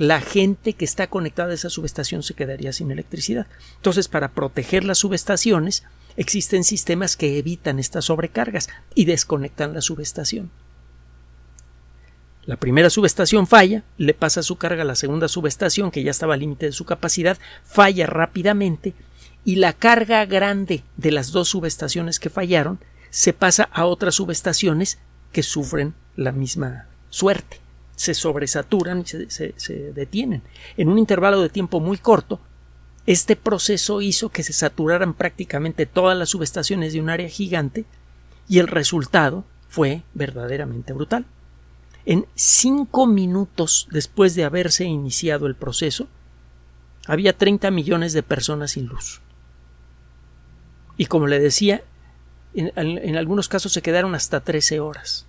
la 0.00 0.22
gente 0.22 0.72
que 0.72 0.86
está 0.86 1.08
conectada 1.08 1.50
a 1.50 1.54
esa 1.54 1.68
subestación 1.68 2.22
se 2.22 2.32
quedaría 2.32 2.72
sin 2.72 2.90
electricidad. 2.90 3.46
Entonces, 3.76 4.08
para 4.08 4.30
proteger 4.30 4.82
las 4.82 4.96
subestaciones, 4.96 5.84
existen 6.16 6.64
sistemas 6.64 7.18
que 7.18 7.36
evitan 7.36 7.78
estas 7.78 8.06
sobrecargas 8.06 8.70
y 8.94 9.04
desconectan 9.04 9.74
la 9.74 9.82
subestación. 9.82 10.50
La 12.46 12.56
primera 12.56 12.88
subestación 12.88 13.46
falla, 13.46 13.84
le 13.98 14.14
pasa 14.14 14.42
su 14.42 14.56
carga 14.56 14.84
a 14.84 14.86
la 14.86 14.94
segunda 14.94 15.28
subestación, 15.28 15.90
que 15.90 16.02
ya 16.02 16.12
estaba 16.12 16.32
al 16.32 16.40
límite 16.40 16.64
de 16.64 16.72
su 16.72 16.86
capacidad, 16.86 17.36
falla 17.62 18.06
rápidamente 18.06 18.94
y 19.44 19.56
la 19.56 19.74
carga 19.74 20.24
grande 20.24 20.82
de 20.96 21.12
las 21.12 21.30
dos 21.30 21.50
subestaciones 21.50 22.18
que 22.18 22.30
fallaron 22.30 22.80
se 23.10 23.34
pasa 23.34 23.64
a 23.64 23.84
otras 23.84 24.14
subestaciones 24.14 24.98
que 25.30 25.42
sufren 25.42 25.92
la 26.16 26.32
misma 26.32 26.86
suerte 27.10 27.59
se 28.00 28.14
sobresaturan 28.14 29.02
y 29.02 29.04
se, 29.28 29.92
detienen. 29.92 30.40
En 30.78 30.88
un 30.88 30.96
intervalo 30.96 31.42
de 31.42 31.50
tiempo 31.50 31.80
muy 31.80 31.98
corto, 31.98 32.40
este 33.04 33.36
proceso 33.36 34.00
hizo 34.00 34.30
que 34.30 34.42
se 34.42 34.54
saturaran 34.54 35.12
prácticamente 35.12 35.84
todas 35.84 36.16
las 36.16 36.30
subestaciones 36.30 36.94
de 36.94 37.02
un 37.02 37.10
área 37.10 37.28
gigante 37.28 37.84
y 38.48 38.58
el 38.58 38.68
resultado 38.68 39.44
fue 39.68 40.02
verdaderamente 40.14 40.94
brutal. 40.94 41.26
En 42.06 42.24
cinco 42.34 43.06
minutos 43.06 43.86
después 43.90 44.34
de 44.34 44.44
haberse 44.44 44.86
iniciado 44.86 45.46
el 45.46 45.54
proceso, 45.54 46.08
había 47.06 47.36
30 47.36 47.70
millones 47.70 48.14
de 48.14 48.22
personas 48.22 48.70
sin 48.70 48.86
luz. 48.86 49.20
Y 50.96 51.04
como 51.04 51.26
le 51.26 51.38
decía, 51.38 51.82
en, 52.54 52.72
en 52.76 53.16
algunos 53.16 53.50
casos 53.50 53.74
se 53.74 53.82
quedaron 53.82 54.14
hasta 54.14 54.40
13 54.40 54.80
horas. 54.80 55.26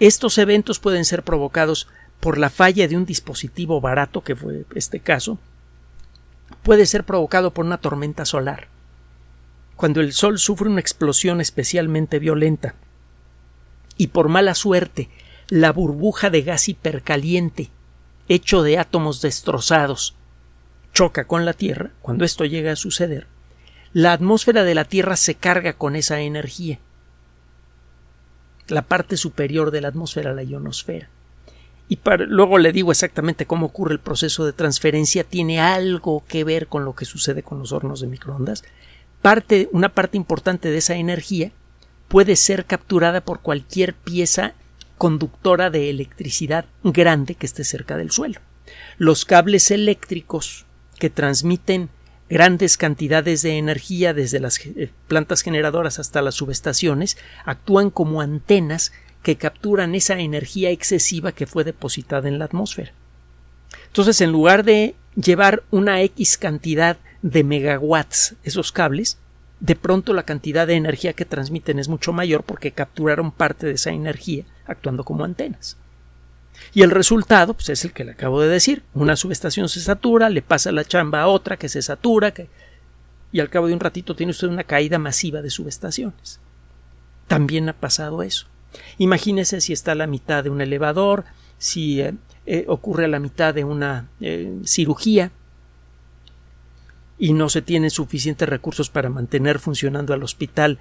Estos 0.00 0.38
eventos 0.38 0.78
pueden 0.78 1.04
ser 1.04 1.22
provocados 1.22 1.86
por 2.20 2.38
la 2.38 2.48
falla 2.48 2.88
de 2.88 2.96
un 2.96 3.04
dispositivo 3.04 3.82
barato, 3.82 4.22
que 4.22 4.34
fue 4.34 4.64
este 4.74 5.00
caso, 5.00 5.38
puede 6.62 6.86
ser 6.86 7.04
provocado 7.04 7.52
por 7.52 7.66
una 7.66 7.78
tormenta 7.78 8.24
solar. 8.24 8.68
Cuando 9.76 10.00
el 10.00 10.14
Sol 10.14 10.38
sufre 10.38 10.70
una 10.70 10.80
explosión 10.80 11.42
especialmente 11.42 12.18
violenta 12.18 12.74
y 13.98 14.08
por 14.08 14.28
mala 14.28 14.54
suerte 14.54 15.10
la 15.48 15.70
burbuja 15.70 16.30
de 16.30 16.42
gas 16.42 16.70
hipercaliente, 16.70 17.68
hecho 18.26 18.62
de 18.62 18.78
átomos 18.78 19.20
destrozados, 19.20 20.16
choca 20.94 21.26
con 21.26 21.44
la 21.44 21.52
Tierra, 21.52 21.90
cuando 22.00 22.24
esto 22.24 22.46
llega 22.46 22.72
a 22.72 22.76
suceder, 22.76 23.26
la 23.92 24.14
atmósfera 24.14 24.64
de 24.64 24.74
la 24.74 24.86
Tierra 24.86 25.16
se 25.16 25.34
carga 25.34 25.74
con 25.74 25.94
esa 25.94 26.20
energía 26.20 26.78
la 28.70 28.82
parte 28.82 29.16
superior 29.16 29.70
de 29.70 29.80
la 29.80 29.88
atmósfera, 29.88 30.32
la 30.32 30.42
ionosfera. 30.42 31.08
Y 31.88 31.98
luego 32.28 32.58
le 32.58 32.72
digo 32.72 32.92
exactamente 32.92 33.46
cómo 33.46 33.66
ocurre 33.66 33.94
el 33.94 34.00
proceso 34.00 34.46
de 34.46 34.52
transferencia, 34.52 35.24
tiene 35.24 35.60
algo 35.60 36.22
que 36.28 36.44
ver 36.44 36.68
con 36.68 36.84
lo 36.84 36.94
que 36.94 37.04
sucede 37.04 37.42
con 37.42 37.58
los 37.58 37.72
hornos 37.72 38.00
de 38.00 38.06
microondas. 38.06 38.62
Parte, 39.22 39.68
una 39.72 39.88
parte 39.88 40.16
importante 40.16 40.70
de 40.70 40.78
esa 40.78 40.94
energía 40.94 41.50
puede 42.06 42.36
ser 42.36 42.64
capturada 42.64 43.22
por 43.22 43.40
cualquier 43.40 43.94
pieza 43.94 44.54
conductora 44.98 45.70
de 45.70 45.90
electricidad 45.90 46.66
grande 46.84 47.34
que 47.34 47.46
esté 47.46 47.64
cerca 47.64 47.96
del 47.96 48.12
suelo. 48.12 48.40
Los 48.98 49.24
cables 49.24 49.70
eléctricos 49.70 50.66
que 50.98 51.10
transmiten 51.10 51.88
grandes 52.30 52.76
cantidades 52.76 53.42
de 53.42 53.58
energía 53.58 54.14
desde 54.14 54.38
las 54.38 54.64
eh, 54.64 54.90
plantas 55.08 55.42
generadoras 55.42 55.98
hasta 55.98 56.22
las 56.22 56.36
subestaciones 56.36 57.18
actúan 57.44 57.90
como 57.90 58.22
antenas 58.22 58.92
que 59.22 59.36
capturan 59.36 59.94
esa 59.94 60.18
energía 60.18 60.70
excesiva 60.70 61.32
que 61.32 61.46
fue 61.46 61.64
depositada 61.64 62.28
en 62.28 62.38
la 62.38 62.46
atmósfera. 62.46 62.92
Entonces, 63.88 64.20
en 64.20 64.32
lugar 64.32 64.64
de 64.64 64.94
llevar 65.16 65.64
una 65.70 66.00
X 66.02 66.38
cantidad 66.38 66.96
de 67.20 67.44
megawatts 67.44 68.36
esos 68.44 68.72
cables, 68.72 69.18
de 69.58 69.76
pronto 69.76 70.14
la 70.14 70.22
cantidad 70.22 70.66
de 70.66 70.74
energía 70.74 71.12
que 71.12 71.26
transmiten 71.26 71.78
es 71.78 71.88
mucho 71.88 72.12
mayor 72.12 72.44
porque 72.44 72.70
capturaron 72.70 73.32
parte 73.32 73.66
de 73.66 73.74
esa 73.74 73.90
energía 73.90 74.44
actuando 74.64 75.04
como 75.04 75.24
antenas. 75.24 75.76
Y 76.72 76.82
el 76.82 76.90
resultado 76.90 77.54
pues, 77.54 77.68
es 77.68 77.84
el 77.84 77.92
que 77.92 78.04
le 78.04 78.12
acabo 78.12 78.40
de 78.40 78.48
decir. 78.48 78.82
Una 78.94 79.16
subestación 79.16 79.68
se 79.68 79.80
satura, 79.80 80.30
le 80.30 80.42
pasa 80.42 80.72
la 80.72 80.84
chamba 80.84 81.22
a 81.22 81.26
otra 81.26 81.56
que 81.56 81.68
se 81.68 81.82
satura, 81.82 82.32
y 83.32 83.40
al 83.40 83.50
cabo 83.50 83.68
de 83.68 83.74
un 83.74 83.80
ratito 83.80 84.14
tiene 84.14 84.30
usted 84.30 84.48
una 84.48 84.64
caída 84.64 84.98
masiva 84.98 85.42
de 85.42 85.50
subestaciones. 85.50 86.40
También 87.26 87.68
ha 87.68 87.74
pasado 87.74 88.22
eso. 88.22 88.46
Imagínese 88.98 89.60
si 89.60 89.72
está 89.72 89.92
a 89.92 89.96
la 89.96 90.06
mitad 90.06 90.44
de 90.44 90.50
un 90.50 90.60
elevador, 90.60 91.24
si 91.58 92.00
eh, 92.00 92.14
eh, 92.46 92.64
ocurre 92.68 93.04
a 93.04 93.08
la 93.08 93.18
mitad 93.18 93.54
de 93.54 93.64
una 93.64 94.08
eh, 94.20 94.58
cirugía 94.64 95.30
y 97.18 97.32
no 97.32 97.48
se 97.48 97.62
tienen 97.62 97.90
suficientes 97.90 98.48
recursos 98.48 98.90
para 98.90 99.10
mantener 99.10 99.58
funcionando 99.58 100.14
al 100.14 100.22
hospital 100.22 100.78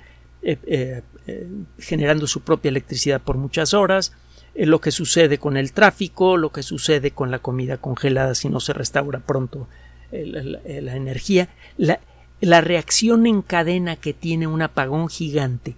generando 1.77 2.25
su 2.25 2.39
propia 2.41 2.69
electricidad 2.69 3.21
por 3.21 3.35
muchas 3.35 3.73
horas, 3.73 4.13
lo 4.55 4.81
que 4.81 4.91
sucede 4.91 5.37
con 5.37 5.57
el 5.57 5.73
tráfico, 5.73 6.37
lo 6.37 6.51
que 6.51 6.63
sucede 6.63 7.11
con 7.11 7.31
la 7.31 7.39
comida 7.39 7.77
congelada 7.77 8.35
si 8.35 8.49
no 8.49 8.59
se 8.59 8.73
restaura 8.73 9.19
pronto 9.19 9.67
la, 10.11 10.95
energía, 10.95 11.49
la, 11.77 11.99
la 12.41 12.61
reacción 12.61 13.27
en 13.27 13.41
cadena 13.41 13.95
que 13.95 14.13
tiene 14.13 14.47
un 14.47 14.61
apagón 14.61 15.07
gigante, 15.09 15.75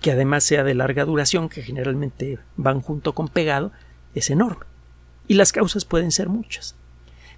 que 0.00 0.12
además 0.12 0.44
sea 0.44 0.64
de 0.64 0.74
larga 0.74 1.04
duración, 1.04 1.48
que 1.48 1.62
generalmente 1.62 2.38
van 2.56 2.80
junto 2.80 3.14
con 3.14 3.28
pegado, 3.28 3.72
es 4.14 4.30
enorme. 4.30 4.64
Y 5.28 5.34
las 5.34 5.52
causas 5.52 5.84
pueden 5.84 6.10
ser 6.10 6.28
muchas. 6.28 6.74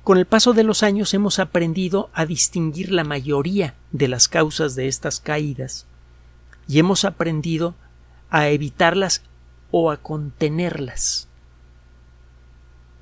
Con 0.05 0.19
el 0.19 0.27
paso 0.27 0.53
de 0.53 0.65
los 0.65 0.83
años 0.83 1.15
hemos 1.15 1.39
aprendido 1.39 2.11
a 2.13 2.27
distinguir 2.27 2.91
la 2.91 3.05
mayoría 3.05 3.75
de 3.93 4.09
las 4.09 4.29
causas 4.29 4.75
de 4.75 4.89
estas 4.89 5.21
caídas 5.21 5.87
y 6.67 6.79
hemos 6.81 7.05
aprendido 7.05 7.77
a 8.31 8.49
evitarlas 8.49 9.23
o 9.73 9.91
a 9.91 9.97
contenerlas. 9.97 11.29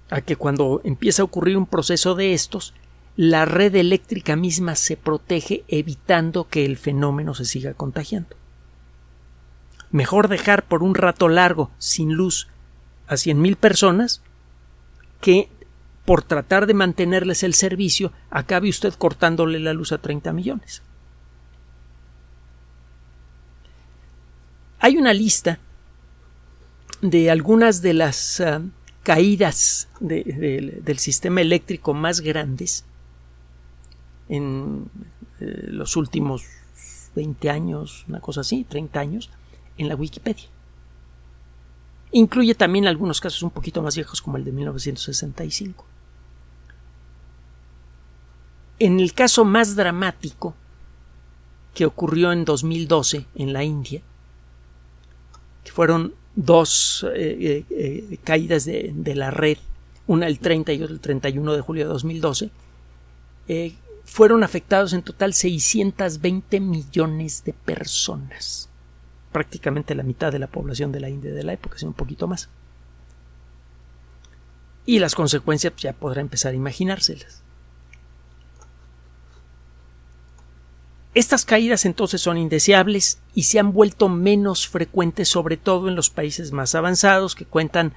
A 0.08 0.22
que 0.22 0.36
cuando 0.36 0.80
empieza 0.82 1.20
a 1.20 1.26
ocurrir 1.26 1.58
un 1.58 1.66
proceso 1.66 2.14
de 2.14 2.32
estos, 2.32 2.72
la 3.16 3.44
red 3.44 3.74
eléctrica 3.74 4.34
misma 4.36 4.74
se 4.74 4.96
protege 4.96 5.64
evitando 5.68 6.48
que 6.48 6.64
el 6.64 6.78
fenómeno 6.78 7.34
se 7.34 7.44
siga 7.44 7.74
contagiando. 7.74 8.34
Mejor 9.90 10.28
dejar 10.28 10.66
por 10.66 10.82
un 10.82 10.94
rato 10.94 11.28
largo 11.28 11.70
sin 11.76 12.14
luz 12.14 12.48
a 13.06 13.18
cien 13.18 13.42
mil 13.42 13.56
personas 13.56 14.22
que 15.20 15.50
por 16.06 16.22
tratar 16.22 16.66
de 16.66 16.72
mantenerles 16.72 17.42
el 17.42 17.52
servicio 17.52 18.12
acabe 18.30 18.70
usted 18.70 18.94
cortándole 18.94 19.58
la 19.58 19.74
luz 19.74 19.92
a 19.92 19.98
30 19.98 20.32
millones. 20.32 20.82
hay 24.80 24.96
una 24.96 25.12
lista 25.12 25.60
de 27.00 27.30
algunas 27.30 27.82
de 27.82 27.94
las 27.94 28.40
ah, 28.40 28.62
caídas 29.02 29.88
del 30.00 30.98
sistema 30.98 31.40
eléctrico 31.40 31.94
más 31.94 32.20
grandes 32.20 32.84
en 34.28 34.90
eh, 35.40 35.68
los 35.68 35.96
últimos 35.96 36.44
20 37.14 37.50
años, 37.50 38.04
una 38.08 38.20
cosa 38.20 38.42
así, 38.42 38.64
30 38.64 39.00
años, 39.00 39.30
en 39.78 39.88
la 39.88 39.96
Wikipedia. 39.96 40.46
Incluye 42.12 42.54
también 42.54 42.86
algunos 42.86 43.20
casos 43.20 43.42
un 43.42 43.50
poquito 43.50 43.82
más 43.82 43.94
viejos 43.94 44.20
como 44.20 44.36
el 44.36 44.44
de 44.44 44.52
1965. 44.52 45.86
En 48.78 49.00
el 49.00 49.12
caso 49.12 49.44
más 49.44 49.76
dramático 49.76 50.54
que 51.74 51.86
ocurrió 51.86 52.32
en 52.32 52.44
2012 52.44 53.26
en 53.34 53.52
la 53.52 53.62
India, 53.62 54.02
que 55.64 55.70
fueron 55.70 56.14
dos 56.34 57.06
eh, 57.14 57.36
eh, 57.40 57.64
eh, 57.70 58.18
caídas 58.24 58.64
de, 58.64 59.14
la 59.14 59.30
red, 59.30 59.58
una 60.06 60.26
el 60.26 60.38
30 60.38 60.72
y 60.72 60.82
otra 60.82 60.94
el 60.94 61.00
31 61.00 61.54
de 61.54 61.60
julio 61.60 61.84
de 61.84 61.92
2012, 61.92 62.50
fueron 64.04 64.44
afectados 64.44 64.92
en 64.92 65.02
total 65.02 65.34
620 65.34 66.60
millones 66.60 67.44
de 67.44 67.52
personas 67.52 68.70
prácticamente 69.32 69.94
la 69.94 70.02
mitad 70.02 70.32
de 70.32 70.38
la 70.38 70.48
población 70.48 70.92
de 70.92 71.00
la 71.00 71.08
India 71.08 71.32
de 71.32 71.44
la 71.44 71.52
época, 71.52 71.78
sino 71.78 71.90
un 71.90 71.96
poquito 71.96 72.26
más. 72.26 72.48
Y 74.86 74.98
las 74.98 75.14
consecuencias 75.14 75.72
pues, 75.72 75.82
ya 75.82 75.92
podrá 75.92 76.20
empezar 76.20 76.52
a 76.52 76.56
imaginárselas. 76.56 77.42
Estas 81.12 81.44
caídas 81.44 81.86
entonces 81.86 82.20
son 82.20 82.38
indeseables 82.38 83.20
y 83.34 83.44
se 83.44 83.58
han 83.58 83.72
vuelto 83.72 84.08
menos 84.08 84.68
frecuentes 84.68 85.28
sobre 85.28 85.56
todo 85.56 85.88
en 85.88 85.96
los 85.96 86.08
países 86.08 86.52
más 86.52 86.76
avanzados 86.76 87.34
que 87.34 87.44
cuentan 87.44 87.94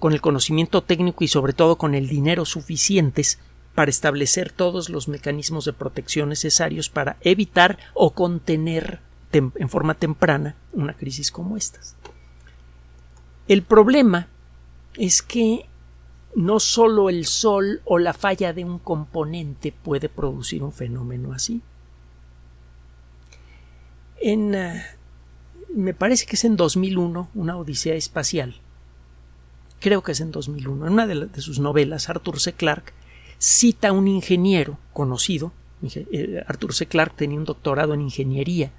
con 0.00 0.12
el 0.12 0.20
conocimiento 0.20 0.82
técnico 0.82 1.22
y 1.22 1.28
sobre 1.28 1.52
todo 1.52 1.76
con 1.76 1.94
el 1.94 2.08
dinero 2.08 2.44
suficientes 2.44 3.38
para 3.76 3.90
establecer 3.90 4.50
todos 4.50 4.88
los 4.88 5.06
mecanismos 5.06 5.64
de 5.64 5.74
protección 5.74 6.28
necesarios 6.28 6.88
para 6.88 7.16
evitar 7.20 7.78
o 7.94 8.10
contener 8.10 9.00
en 9.32 9.68
forma 9.68 9.94
temprana 9.94 10.56
una 10.72 10.94
crisis 10.94 11.30
como 11.30 11.56
estas. 11.56 11.94
El 13.48 13.62
problema 13.62 14.28
es 14.96 15.22
que 15.22 15.66
no 16.34 16.58
solo 16.58 17.10
el 17.10 17.26
sol 17.26 17.80
o 17.84 17.98
la 17.98 18.12
falla 18.12 18.52
de 18.52 18.64
un 18.64 18.78
componente 18.78 19.72
puede 19.72 20.08
producir 20.08 20.62
un 20.62 20.72
fenómeno 20.72 21.32
así. 21.32 21.62
En, 24.20 24.54
eh, 24.54 24.82
me 25.74 25.94
parece 25.94 26.26
que 26.26 26.36
es 26.36 26.44
en 26.44 26.56
2001, 26.56 27.30
una 27.34 27.56
odisea 27.56 27.94
espacial. 27.94 28.56
Creo 29.80 30.02
que 30.02 30.12
es 30.12 30.20
en 30.20 30.32
2001. 30.32 30.86
En 30.86 30.92
una 30.92 31.06
de, 31.06 31.26
de 31.26 31.40
sus 31.40 31.58
novelas, 31.58 32.08
Arthur 32.08 32.40
C. 32.40 32.52
Clarke 32.52 32.92
cita 33.38 33.88
a 33.88 33.92
un 33.92 34.08
ingeniero 34.08 34.78
conocido. 34.92 35.52
Eh, 35.82 36.42
Arthur 36.46 36.74
C. 36.74 36.86
Clarke 36.86 37.16
tenía 37.16 37.38
un 37.38 37.44
doctorado 37.44 37.94
en 37.94 38.00
ingeniería 38.00 38.72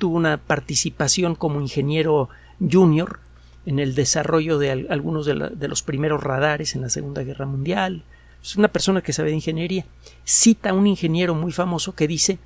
tuvo 0.00 0.16
una 0.16 0.38
participación 0.38 1.36
como 1.36 1.60
ingeniero 1.60 2.30
junior 2.58 3.20
en 3.66 3.78
el 3.78 3.94
desarrollo 3.94 4.58
de 4.58 4.70
algunos 4.88 5.26
de, 5.26 5.68
los 5.68 5.82
primeros 5.82 6.24
radares 6.24 6.74
en 6.74 6.80
la 6.80 6.88
Segunda 6.88 7.22
Guerra 7.22 7.46
Mundial. 7.46 8.02
Es 8.42 8.56
una 8.56 8.68
persona 8.68 9.02
que 9.02 9.12
sabe 9.12 9.28
de 9.28 9.36
ingeniería. 9.36 9.84
Cita 10.24 10.70
a 10.70 10.72
un 10.72 10.86
ingeniero 10.86 11.34
muy 11.34 11.52
famoso 11.52 11.94
que 11.94 12.08
dice 12.08 12.38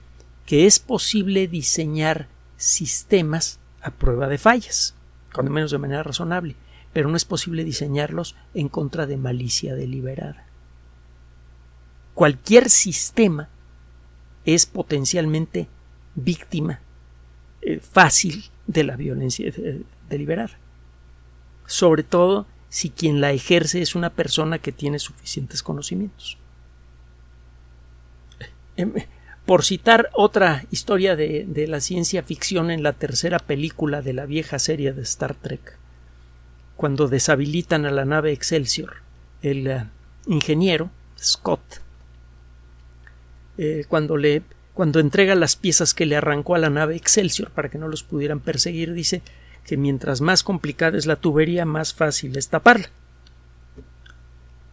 que 0.46 0.66
es 0.66 0.78
posible 0.78 1.48
diseñar 1.48 2.28
sistemas 2.56 3.58
a 3.80 3.90
prueba 3.90 4.28
de 4.28 4.38
fallas, 4.38 4.94
cuando 5.32 5.52
menos 5.52 5.70
de 5.70 5.78
manera 5.78 6.02
razonable, 6.02 6.56
pero 6.92 7.08
no 7.08 7.16
es 7.16 7.24
posible 7.24 7.64
diseñarlos 7.64 8.36
en 8.54 8.68
contra 8.68 9.06
de 9.06 9.16
malicia 9.16 9.74
deliberada. 9.74 10.46
Cualquier 12.14 12.70
sistema 12.70 13.48
es 14.44 14.66
potencialmente 14.66 15.68
víctima 16.14 16.80
eh, 17.62 17.80
fácil 17.80 18.44
de 18.66 18.84
la 18.84 18.96
violencia 18.96 19.52
deliberada. 20.08 20.58
Sobre 21.66 22.02
todo 22.02 22.46
si 22.68 22.90
quien 22.90 23.20
la 23.20 23.32
ejerce 23.32 23.82
es 23.82 23.94
una 23.94 24.10
persona 24.10 24.58
que 24.58 24.72
tiene 24.72 24.98
suficientes 24.98 25.62
conocimientos. 25.62 26.38
Em, 28.76 28.92
por 29.46 29.64
citar 29.64 30.08
otra 30.14 30.64
historia 30.70 31.16
de, 31.16 31.66
la 31.68 31.80
ciencia 31.80 32.22
ficción 32.22 32.70
en 32.70 32.82
la 32.82 32.94
tercera 32.94 33.38
película 33.38 34.00
de 34.00 34.14
la 34.14 34.24
vieja 34.24 34.58
serie 34.58 34.92
de 34.92 35.02
Star 35.02 35.34
Trek, 35.34 35.78
cuando 36.76 37.08
deshabilitan 37.08 37.84
a 37.84 37.90
la 37.90 38.04
nave 38.04 38.32
Excelsior, 38.32 38.96
el 39.42 39.66
eh, 39.66 39.84
ingeniero 40.26 40.90
Scott, 41.18 41.80
eh, 43.58 43.84
cuando 43.88 44.16
le 44.16 44.42
cuando 44.72 44.98
entrega 44.98 45.36
las 45.36 45.54
piezas 45.54 45.94
que 45.94 46.04
le 46.04 46.16
arrancó 46.16 46.56
a 46.56 46.58
la 46.58 46.68
nave 46.68 46.96
Excelsior 46.96 47.50
para 47.50 47.68
que 47.68 47.78
no 47.78 47.86
los 47.86 48.02
pudieran 48.02 48.40
perseguir, 48.40 48.92
dice 48.92 49.22
que 49.64 49.76
mientras 49.76 50.20
más 50.20 50.42
complicada 50.42 50.98
es 50.98 51.06
la 51.06 51.14
tubería, 51.14 51.64
más 51.64 51.94
fácil 51.94 52.36
es 52.36 52.48
taparla. 52.48 52.90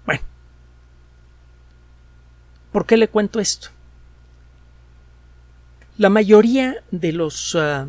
Bueno, 0.07 0.23
¿por 2.71 2.87
qué 2.87 2.97
le 2.97 3.09
cuento 3.09 3.39
esto? 3.39 3.69
La 5.97 6.09
mayoría 6.09 6.83
de 6.91 7.11
los 7.11 7.55
ah, 7.55 7.87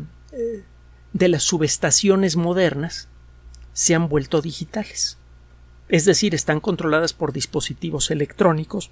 de 1.13 1.27
las 1.27 1.43
subestaciones 1.43 2.35
modernas 2.35 3.07
se 3.73 3.95
han 3.95 4.09
vuelto 4.09 4.41
digitales. 4.41 5.17
Es 5.89 6.05
decir, 6.05 6.33
están 6.33 6.59
controladas 6.59 7.13
por 7.13 7.33
dispositivos 7.33 8.11
electrónicos 8.11 8.89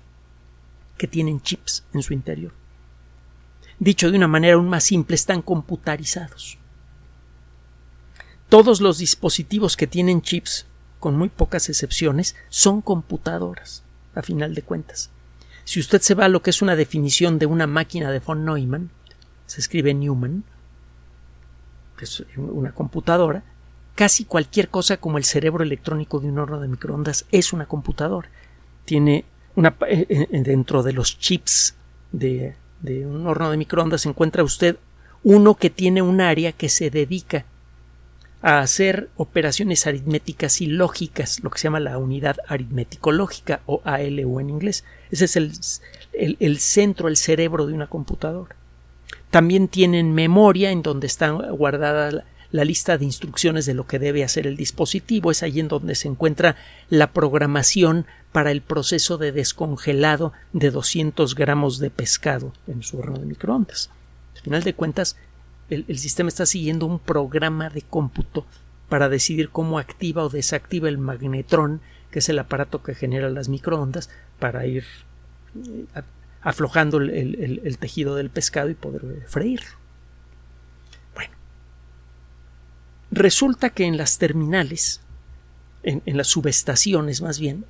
que 0.98 1.08
tienen 1.08 1.42
chips 1.42 1.84
en 1.94 2.04
su 2.04 2.14
interior 2.14 2.54
dicho 3.82 4.12
de 4.12 4.18
una 4.18 4.28
manera 4.28 4.54
aún 4.54 4.70
más 4.70 4.84
simple, 4.84 5.16
están 5.16 5.42
computarizados. 5.42 6.60
Todos 8.48 8.80
los 8.80 9.00
dispositivos 9.00 9.76
que 9.76 9.88
tienen 9.88 10.22
chips, 10.22 10.68
con 11.00 11.18
muy 11.18 11.30
pocas 11.30 11.68
excepciones, 11.68 12.36
son 12.50 12.82
computadoras, 12.82 13.84
a 14.14 14.22
final 14.22 14.54
de 14.54 14.62
cuentas. 14.62 15.10
Si 15.64 15.80
usted 15.80 16.00
se 16.02 16.14
va 16.14 16.26
a 16.26 16.30
lo 16.30 16.44
que 16.44 16.52
es 16.52 16.62
una 16.62 16.76
definición 16.76 17.40
de 17.40 17.48
una 17.48 17.66
máquina 17.66 18.12
de 18.12 18.20
von 18.20 18.46
Neumann, 18.46 18.92
se 19.52 19.62
escribe 19.62 19.94
Newman, 19.94 20.44
que 21.98 22.06
es 22.06 22.24
una 22.38 22.72
computadora, 22.72 23.44
casi 23.96 24.26
cualquier 24.26 24.70
cosa 24.70 24.98
como 24.98 25.18
el 25.18 25.24
cerebro 25.24 25.64
electrónico 25.64 26.20
de 26.20 26.30
un 26.30 26.40
horno 26.40 26.60
de 26.60 26.68
microondas 26.68 27.26
es 27.32 27.54
una 27.54 27.66
computadora. 27.66 28.30
Tiene 28.86 29.26
una 29.56 29.76
eh, 29.88 30.06
eh, 30.10 30.42
dentro 30.42 30.84
de 30.84 30.94
los 30.94 31.20
chips 31.20 31.76
de 32.12 32.56
de 32.82 33.06
un 33.06 33.28
horno 33.28 33.52
de 33.52 33.58
microondas 33.58 34.06
encuentra 34.06 34.44
usted 34.44 34.78
uno 35.24 35.56
que 35.56 35.70
tiene 35.70 36.02
un 36.02 36.20
área 36.20 36.52
que 36.52 36.70
se 36.70 36.90
dedica 36.90 37.46
a 38.42 38.60
hacer 38.60 39.10
operaciones 39.18 39.86
aritméticas 39.86 40.62
y 40.62 40.66
lógicas, 40.66 41.44
lo 41.44 41.52
que 41.52 41.60
se 41.60 41.66
llama 41.66 41.80
la 41.80 42.00
unidad 42.00 42.38
aritmético-lógica 42.48 43.62
o 43.68 43.82
ALU 43.86 44.40
en 44.40 44.50
inglés. 44.50 44.84
Ese 45.12 45.26
es 45.26 45.36
el, 45.36 45.52
el, 46.40 46.58
centro, 46.58 47.08
el 47.08 47.18
cerebro 47.18 47.68
de 47.68 47.74
una 47.74 47.86
computadora. 47.86 48.56
También 49.32 49.68
tienen 49.70 50.14
memoria 50.14 50.72
en 50.72 50.84
donde 50.84 51.08
está 51.08 51.32
guardada 51.32 52.26
la 52.52 52.66
lista 52.66 52.98
de 52.98 53.06
instrucciones 53.06 53.66
de 53.66 53.74
lo 53.74 53.88
que 53.88 53.98
debe 53.98 54.24
hacer 54.24 54.46
el 54.46 54.58
dispositivo, 54.58 55.32
es 55.32 55.42
ahí 55.42 55.60
en 55.62 55.70
donde 55.70 55.96
se 55.96 56.10
encuentra 56.10 56.58
la 56.90 57.12
programación 57.14 58.06
para 58.34 58.52
el 58.52 58.62
proceso 58.62 59.18
de 59.18 59.32
descongelado 59.32 60.34
de 60.52 60.70
200 60.70 61.34
gramos 61.36 61.80
de 61.80 61.90
pescado 61.90 62.54
en 62.68 62.84
su 62.84 63.00
horno 63.00 63.20
de 63.20 63.26
microondas. 63.26 63.90
Al 64.36 64.42
final 64.42 64.64
de 64.64 64.74
cuentas, 64.74 65.16
el, 65.70 65.86
el, 65.88 65.98
sistema 65.98 66.28
está 66.28 66.46
siguiendo 66.46 66.86
un 66.86 67.00
programa 67.00 67.70
de 67.70 67.82
cómputo 67.82 68.46
para 68.90 69.08
decidir 69.08 69.50
cómo 69.50 69.80
activa 69.80 70.24
o 70.26 70.30
desactiva 70.30 70.90
el 70.90 70.98
magnetrón, 70.98 71.80
que 72.12 72.20
es 72.20 72.28
el 72.28 72.40
aparato 72.40 72.84
que 72.84 72.96
genera 72.96 73.30
las 73.30 73.48
microondas, 73.48 74.10
para 74.40 74.66
ir 74.66 74.84
eh, 75.56 76.02
aflojando 76.42 76.98
el, 76.98 77.62
el 77.64 77.78
tejido 77.78 78.16
del 78.16 78.30
pescado 78.30 78.70
y 78.70 78.74
poder 78.74 79.26
freírlo. 79.28 79.82
Resulta 83.12 83.72
que 83.72 83.84
en 83.84 83.98
las 83.98 84.18
terminales, 84.18 85.02
en, 85.84 86.02
las 86.06 86.28
subestaciones 86.28 87.22
más 87.22 87.40
bien, 87.40 87.66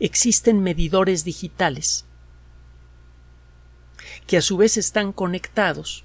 existen 0.00 0.60
medidores 0.60 1.24
digitales 1.24 2.04
que 4.26 4.36
a 4.36 4.42
su 4.42 4.56
vez 4.56 4.76
están 4.76 5.12
conectados 5.12 6.04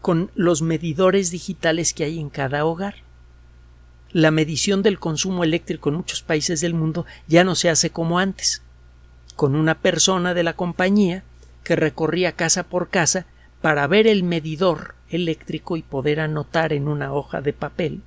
con 0.00 0.32
los 0.34 0.60
medidores 0.60 1.30
digitales 1.30 1.94
que 1.94 2.02
hay 2.02 2.18
en 2.18 2.30
cada 2.30 2.64
hogar. 2.64 2.96
La 4.10 4.32
medición 4.32 4.82
del 4.82 4.98
consumo 4.98 5.44
eléctrico 5.44 5.88
en 5.88 5.96
muchos 5.96 6.22
países 6.22 6.60
del 6.60 6.74
mundo 6.74 7.06
ya 7.28 7.44
no 7.44 7.54
se 7.54 7.70
hace 7.70 7.90
como 7.90 8.18
antes, 8.18 8.62
con 9.36 9.54
una 9.56 9.76
persona 9.76 10.34
de 10.34 10.42
la 10.42 10.54
compañía 10.54 11.24
que 11.64 11.76
recorría 11.76 12.32
casa 12.32 12.64
por 12.64 12.88
casa 12.88 13.26
para 13.60 13.86
ver 13.86 14.06
el 14.06 14.24
medidor 14.24 14.94
eléctrico 15.08 15.76
y 15.76 15.82
poder 15.82 16.20
anotar 16.20 16.72
en 16.72 16.88
una 16.88 17.12
hoja 17.12 17.40
de 17.40 17.52
papel 17.52 18.02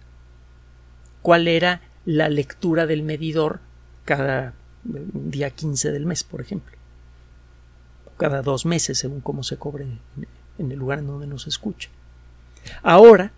cuál 1.21 1.47
era 1.47 1.81
la 2.05 2.29
lectura 2.29 2.85
del 2.85 3.03
medidor 3.03 3.59
cada 4.03 4.53
día 4.83 5.49
15 5.49 5.91
del 5.91 6.05
mes, 6.05 6.23
por 6.23 6.41
ejemplo. 6.41 6.77
Cada 8.17 8.41
dos 8.41 8.65
meses, 8.65 8.99
según 8.99 9.21
cómo 9.21 9.43
se 9.43 9.57
cobre 9.57 9.88
en 10.57 10.71
el 10.71 10.77
lugar 10.77 11.03
donde 11.05 11.27
nos 11.27 11.47
escucha. 11.47 11.89
Ahora, 12.83 13.31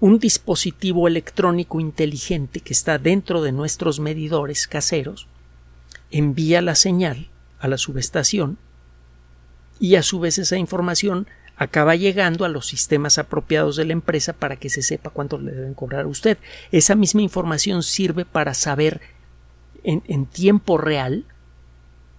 un 0.00 0.18
dispositivo 0.18 1.06
electrónico 1.06 1.80
inteligente 1.80 2.60
que 2.60 2.72
está 2.72 2.98
dentro 2.98 3.42
de 3.42 3.52
nuestros 3.52 4.00
medidores 4.00 4.66
caseros 4.66 5.26
envía 6.10 6.60
la 6.60 6.74
señal 6.74 7.28
a 7.62 7.68
la 7.68 7.78
subestación 7.78 8.58
y 9.80 9.96
a 9.96 10.02
su 10.02 10.20
vez 10.20 10.38
esa 10.38 10.58
información 10.58 11.26
acaba 11.56 11.96
llegando 11.96 12.44
a 12.44 12.48
los 12.48 12.66
sistemas 12.66 13.18
apropiados 13.18 13.76
de 13.76 13.84
la 13.84 13.92
empresa 13.92 14.32
para 14.32 14.56
que 14.56 14.68
se 14.68 14.82
sepa 14.82 15.10
cuánto 15.10 15.38
le 15.38 15.52
deben 15.52 15.74
cobrar 15.74 16.02
a 16.04 16.08
usted. 16.08 16.36
Esa 16.72 16.94
misma 16.94 17.22
información 17.22 17.82
sirve 17.82 18.24
para 18.24 18.52
saber 18.52 19.00
en, 19.84 20.02
en 20.06 20.26
tiempo 20.26 20.76
real 20.76 21.24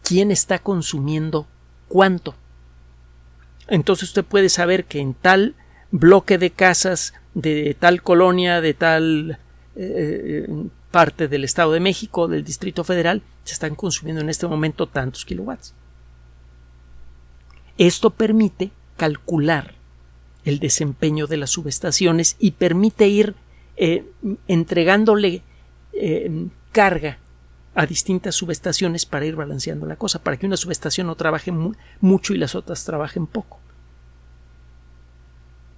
quién 0.01 0.32
está 0.32 0.60
consumiendo 0.60 1.47
cuánto. 1.88 2.36
Entonces 3.67 4.10
usted 4.10 4.23
puede 4.23 4.49
saber 4.49 4.86
que 4.86 4.99
en 4.99 5.13
tal 5.13 5.56
bloque 5.91 6.38
de 6.38 6.51
casas 6.51 7.13
de 7.34 7.75
tal 7.79 8.01
colonia, 8.01 8.62
de 8.62 8.73
tal 8.73 9.39
eh, 9.75 10.47
parte 10.93 11.27
del 11.27 11.43
Estado 11.43 11.71
de 11.71 11.79
México, 11.79 12.27
del 12.27 12.43
Distrito 12.43 12.84
Federal, 12.84 13.23
se 13.45 13.53
están 13.53 13.73
consumiendo 13.73 14.21
en 14.21 14.29
este 14.29 14.47
momento 14.47 14.86
tantos 14.86 15.25
kilowatts. 15.25 15.73
Esto 17.79 18.12
permite 18.12 18.69
calcular 18.95 19.73
el 20.45 20.60
desempeño 20.60 21.25
de 21.25 21.38
las 21.38 21.49
subestaciones 21.49 22.36
y 22.38 22.51
permite 22.51 23.08
ir 23.08 23.34
eh, 23.75 24.06
entregándole 24.47 25.41
eh, 25.93 26.47
carga 26.71 27.17
a 27.73 27.88
distintas 27.88 28.36
subestaciones 28.36 29.08
para 29.08 29.25
ir 29.25 29.36
balanceando 29.36 29.88
la 29.88 29.95
cosa, 29.95 30.21
para 30.21 30.38
que 30.38 30.45
una 30.45 30.58
subestación 30.58 31.08
no 31.08 31.15
trabaje 31.15 31.51
mucho 32.01 32.36
y 32.36 32.38
las 32.38 32.53
otras 32.53 32.86
trabajen 32.86 33.25
poco. 33.25 33.60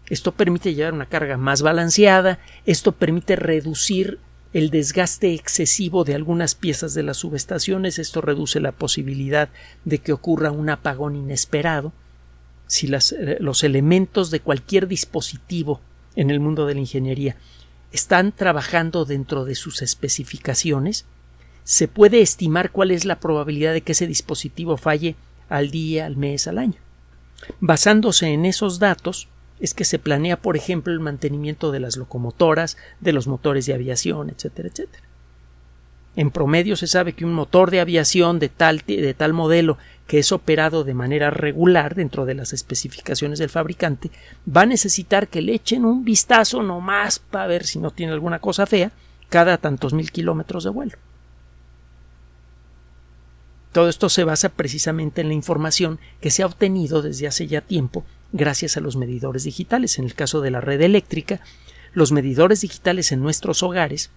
Esto 0.10 0.34
permite 0.34 0.74
llevar 0.74 0.94
una 0.94 1.06
carga 1.06 1.38
más 1.38 1.62
balanceada, 1.62 2.40
esto 2.66 2.92
permite 2.92 3.38
reducir 3.38 4.20
el 4.56 4.70
desgaste 4.70 5.34
excesivo 5.34 6.06
de 6.06 6.16
algunas 6.16 6.56
piezas 6.56 6.94
de 6.94 7.04
las 7.04 7.18
subestaciones, 7.18 8.00
esto 8.00 8.22
reduce 8.22 8.62
la 8.62 8.72
posibilidad 8.72 9.50
de 9.84 9.98
que 9.98 10.14
ocurra 10.14 10.50
un 10.50 10.70
apagón 10.70 11.18
inesperado. 11.18 11.92
Si 12.66 12.88
eh, 12.88 13.38
los 13.42 13.66
elementos 13.66 14.32
de 14.32 14.40
cualquier 14.40 14.88
dispositivo 14.88 15.82
en 16.16 16.30
el 16.30 16.40
mundo 16.40 16.66
de 16.66 16.74
la 16.74 16.80
ingeniería 16.80 17.36
están 17.92 18.32
trabajando 18.32 19.04
dentro 19.04 19.44
de 19.44 19.56
sus 19.56 19.82
especificaciones, 19.82 21.04
se 21.66 21.90
puede 21.90 22.22
estimar 22.22 22.72
cuál 22.72 22.92
es 22.92 23.04
la 23.04 23.20
probabilidad 23.20 23.74
de 23.74 23.82
que 23.82 23.92
ese 23.92 24.08
dispositivo 24.08 24.78
falle 24.78 25.18
al 25.50 25.70
día, 25.70 26.06
al 26.06 26.16
mes, 26.16 26.48
al 26.48 26.60
año. 26.60 26.80
Basándose 27.60 28.28
en 28.28 28.46
esos 28.46 28.80
datos, 28.80 29.28
es 29.60 29.74
que 29.74 29.86
se 29.86 30.00
planea, 30.00 30.38
por 30.38 30.58
ejemplo, 30.58 30.92
el 30.92 31.00
mantenimiento 31.00 31.72
de 31.72 31.80
las 31.80 31.98
locomotoras, 31.98 32.78
de 33.00 33.14
los 33.14 33.28
motores 33.28 33.66
de 33.66 33.74
aviación, 33.74 34.30
etcétera, 34.30 34.70
etcétera. 34.70 35.04
En 36.18 36.32
promedio 36.32 36.76
se 36.76 36.88
sabe 36.88 37.14
que 37.14 37.26
un 37.26 37.34
motor 37.34 37.72
de 37.72 37.82
aviación 37.82 38.40
de 38.40 38.50
tal, 38.50 38.84
de 38.88 39.14
tal 39.14 39.34
modelo 39.34 39.78
que 40.08 40.20
es 40.20 40.32
operado 40.32 40.84
de 40.84 40.94
manera 40.94 41.30
regular 41.30 41.96
dentro 41.96 42.26
de 42.26 42.36
las 42.36 42.54
especificaciones 42.54 43.40
del 43.40 43.50
fabricante 43.50 44.12
va 44.48 44.62
a 44.62 44.66
necesitar 44.66 45.28
que 45.28 45.42
le 45.42 45.56
echen 45.56 45.84
un 45.84 46.06
vistazo 46.06 46.64
nomás 46.64 47.20
para 47.20 47.48
ver 47.48 47.66
si 47.66 47.80
no 47.80 47.92
tiene 47.92 48.14
alguna 48.14 48.40
cosa 48.40 48.66
fea 48.66 48.92
cada 49.30 49.58
tantos 49.58 49.94
mil 49.94 50.12
kilómetros 50.12 50.64
de 50.64 50.70
vuelo. 50.70 50.98
Todo 53.74 53.90
esto 53.90 54.08
se 54.08 54.24
basa 54.24 54.50
precisamente 54.50 55.20
en 55.20 55.28
la 55.28 55.34
información 55.34 56.00
que 56.22 56.32
se 56.32 56.44
ha 56.44 56.46
obtenido 56.46 57.02
desde 57.02 57.28
hace 57.28 57.48
ya 57.48 57.60
tiempo 57.60 58.06
gracias 58.32 58.78
a 58.78 58.82
los 58.82 58.96
medidores 58.96 59.44
digitales. 59.44 60.00
En 60.00 60.06
el 60.06 60.14
caso 60.14 60.42
de 60.42 60.52
la 60.52 60.62
red 60.62 60.82
eléctrica, 60.82 61.42
los 61.94 62.12
medidores 62.12 62.62
digitales 62.62 63.12
en 63.12 63.22
nuestros 63.22 63.64
hogares 63.64 64.12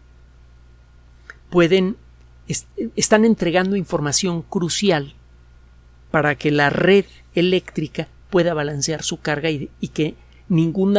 pueden 1.51 1.97
están 2.97 3.25
entregando 3.25 3.77
información 3.77 4.43
crucial 4.43 5.15
para 6.11 6.35
que 6.35 6.51
la 6.51 6.71
red 6.71 7.05
eléctrica 7.35 8.09
pueda 8.31 8.55
balancear 8.55 9.03
su 9.03 9.21
carga 9.21 9.51
y, 9.51 9.71
y 9.81 9.89
que 9.89 10.15
ningún 10.49 10.97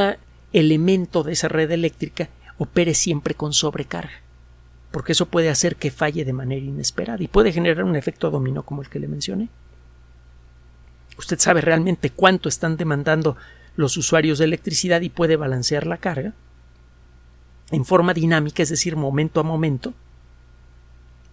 elemento 0.54 1.24
de 1.24 1.34
esa 1.34 1.48
red 1.48 1.72
eléctrica 1.72 2.30
opere 2.60 2.94
siempre 2.94 3.34
con 3.34 3.54
sobrecarga 3.54 4.22
porque 4.92 5.12
eso 5.12 5.28
puede 5.28 5.50
hacer 5.50 5.76
que 5.76 5.92
falle 5.92 6.26
de 6.26 6.34
manera 6.34 6.66
inesperada 6.66 7.24
y 7.24 7.28
puede 7.28 7.52
generar 7.52 7.84
un 7.84 7.96
efecto 7.96 8.32
dominó 8.32 8.64
como 8.64 8.82
el 8.82 8.90
que 8.90 9.00
le 9.00 9.08
mencioné 9.08 9.50
usted 11.20 11.38
sabe 11.38 11.62
realmente 11.62 12.10
cuánto 12.10 12.50
están 12.50 12.78
demandando 12.78 13.36
los 13.76 13.98
usuarios 13.98 14.40
de 14.40 14.46
electricidad 14.46 15.02
y 15.02 15.10
puede 15.10 15.36
balancear 15.36 15.86
la 15.86 15.98
carga 15.98 16.34
en 17.72 17.86
forma 17.86 18.14
dinámica, 18.14 18.64
es 18.64 18.70
decir, 18.70 18.96
momento 18.96 19.40
a 19.40 19.44
momento, 19.44 19.94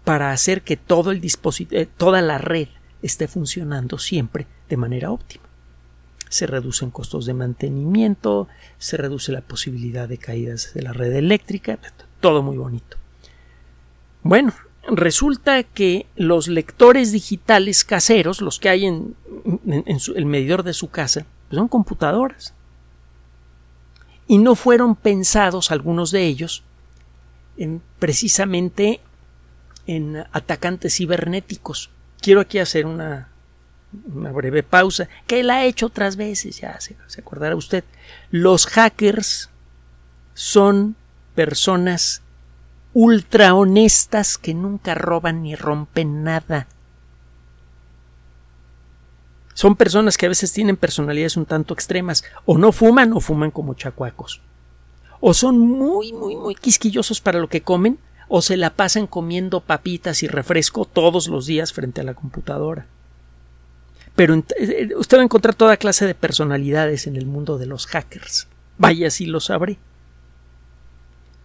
para 0.04 0.32
hacer 0.32 0.62
que 0.62 0.76
todo 0.76 1.12
el 1.12 1.20
dispositivo, 1.20 1.80
eh, 1.80 1.86
toda 1.86 2.20
la 2.20 2.38
red 2.38 2.68
esté 3.00 3.28
funcionando 3.28 3.96
siempre 3.98 4.46
de 4.68 4.76
manera 4.76 5.10
óptima. 5.10 5.44
Se 6.28 6.46
reducen 6.46 6.90
costos 6.90 7.24
de 7.24 7.34
mantenimiento, 7.34 8.48
se 8.78 8.96
reduce 8.96 9.32
la 9.32 9.40
posibilidad 9.40 10.08
de 10.08 10.18
caídas 10.18 10.74
de 10.74 10.82
la 10.82 10.92
red 10.92 11.12
eléctrica, 11.12 11.78
todo 12.20 12.42
muy 12.42 12.56
bonito. 12.56 12.96
Bueno, 14.22 14.52
resulta 14.88 15.62
que 15.62 16.06
los 16.16 16.48
lectores 16.48 17.12
digitales 17.12 17.84
caseros, 17.84 18.40
los 18.40 18.58
que 18.58 18.68
hay 18.68 18.86
en, 18.86 19.16
el 20.14 20.26
medidor 20.26 20.62
de 20.62 20.72
su 20.72 20.88
casa, 20.88 21.26
pues 21.48 21.58
son 21.58 21.68
computadoras. 21.68 22.54
Y 24.28 24.38
no 24.38 24.54
fueron 24.54 24.96
pensados 24.96 25.70
algunos 25.70 26.10
de 26.10 26.24
ellos 26.24 26.62
en, 27.56 27.82
precisamente 27.98 29.00
en 29.86 30.24
atacantes 30.32 30.96
cibernéticos. 30.96 31.90
Quiero 32.20 32.40
aquí 32.40 32.58
hacer 32.58 32.86
una, 32.86 33.28
breve 33.92 34.62
pausa, 34.62 35.08
que 35.26 35.42
la 35.42 35.64
he 35.64 35.68
hecho 35.68 35.86
otras 35.86 36.16
veces, 36.16 36.58
ya 36.58 36.80
se, 36.80 36.96
se 37.06 37.20
acordará 37.20 37.54
usted. 37.54 37.84
Los 38.30 38.66
hackers 38.66 39.48
son 40.34 40.96
personas 41.34 42.22
ultra 42.98 43.52
honestas 43.54 44.38
que 44.38 44.54
nunca 44.54 44.94
roban 44.94 45.42
ni 45.42 45.54
rompen 45.54 46.24
nada. 46.24 46.66
Son 49.52 49.76
personas 49.76 50.16
que 50.16 50.24
a 50.24 50.30
veces 50.30 50.50
tienen 50.50 50.78
personalidades 50.78 51.36
un 51.36 51.44
tanto 51.44 51.74
extremas, 51.74 52.24
o 52.46 52.56
no 52.56 52.72
fuman 52.72 53.12
o 53.12 53.20
fuman 53.20 53.50
como 53.50 53.74
chacuacos. 53.74 54.40
O 55.20 55.34
son 55.34 55.58
muy, 55.58 56.14
muy, 56.14 56.36
muy 56.36 56.54
quisquillosos 56.54 57.20
para 57.20 57.38
lo 57.38 57.50
que 57.50 57.60
comen, 57.60 57.98
o 58.28 58.40
se 58.40 58.56
la 58.56 58.70
pasan 58.70 59.06
comiendo 59.06 59.60
papitas 59.60 60.22
y 60.22 60.26
refresco 60.26 60.86
todos 60.86 61.28
los 61.28 61.44
días 61.44 61.74
frente 61.74 62.00
a 62.00 62.04
la 62.04 62.14
computadora. 62.14 62.86
Pero 64.14 64.36
eh, 64.36 64.44
eh, 64.58 64.88
usted 64.96 65.18
va 65.18 65.20
a 65.20 65.24
encontrar 65.24 65.54
toda 65.54 65.76
clase 65.76 66.06
de 66.06 66.14
personalidades 66.14 67.06
en 67.06 67.16
el 67.16 67.26
mundo 67.26 67.58
de 67.58 67.66
los 67.66 67.86
hackers. 67.88 68.48
Vaya 68.78 69.10
si 69.10 69.26
lo 69.26 69.40
sabré. 69.40 69.78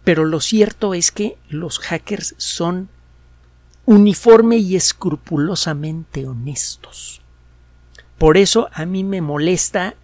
Pero 0.03 0.25
lo 0.25 0.39
cierto 0.39 0.93
es 0.93 1.11
que 1.11 1.37
los 1.49 1.79
hackers 1.79 2.35
son 2.37 2.89
uniforme 3.85 4.57
y 4.57 4.75
escrupulosamente 4.75 6.27
honestos. 6.27 7.21
Por 8.17 8.37
eso 8.37 8.69
a 8.73 8.85
mí 8.85 9.03
me 9.03 9.21
molesta 9.21 9.95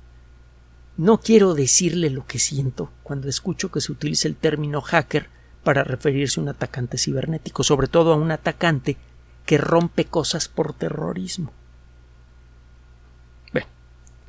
no 0.97 1.19
quiero 1.19 1.53
decirle 1.53 2.09
lo 2.09 2.25
que 2.25 2.39
siento 2.39 2.91
cuando 3.03 3.29
escucho 3.29 3.71
que 3.71 3.81
se 3.81 3.91
utilice 3.91 4.27
el 4.27 4.35
término 4.35 4.81
hacker 4.81 5.29
para 5.63 5.83
referirse 5.83 6.39
a 6.39 6.43
un 6.43 6.49
atacante 6.49 6.97
cibernético, 6.97 7.63
sobre 7.63 7.87
todo 7.87 8.13
a 8.13 8.15
un 8.15 8.31
atacante 8.31 8.97
que 9.45 9.59
rompe 9.59 10.05
cosas 10.05 10.47
por 10.47 10.73
terrorismo. 10.73 11.51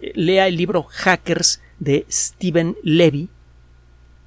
lea 0.00 0.46
el 0.46 0.56
libro 0.56 0.84
Hackers 0.84 1.60
de 1.80 2.06
Steven 2.08 2.76
Levy, 2.84 3.30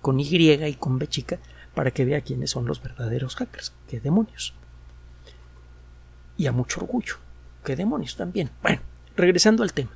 con 0.01 0.19
Y 0.19 0.51
y 0.51 0.73
con 0.75 0.99
B 0.99 1.07
chica 1.07 1.39
para 1.73 1.91
que 1.91 2.05
vea 2.05 2.21
quiénes 2.21 2.51
son 2.51 2.65
los 2.65 2.81
verdaderos 2.81 3.35
hackers. 3.35 3.73
¡Qué 3.87 3.99
demonios! 3.99 4.53
Y 6.37 6.47
a 6.47 6.51
mucho 6.51 6.81
orgullo. 6.81 7.15
¡Qué 7.63 7.75
demonios 7.75 8.15
también! 8.15 8.49
Bueno, 8.61 8.81
regresando 9.15 9.63
al 9.63 9.73
tema. 9.73 9.91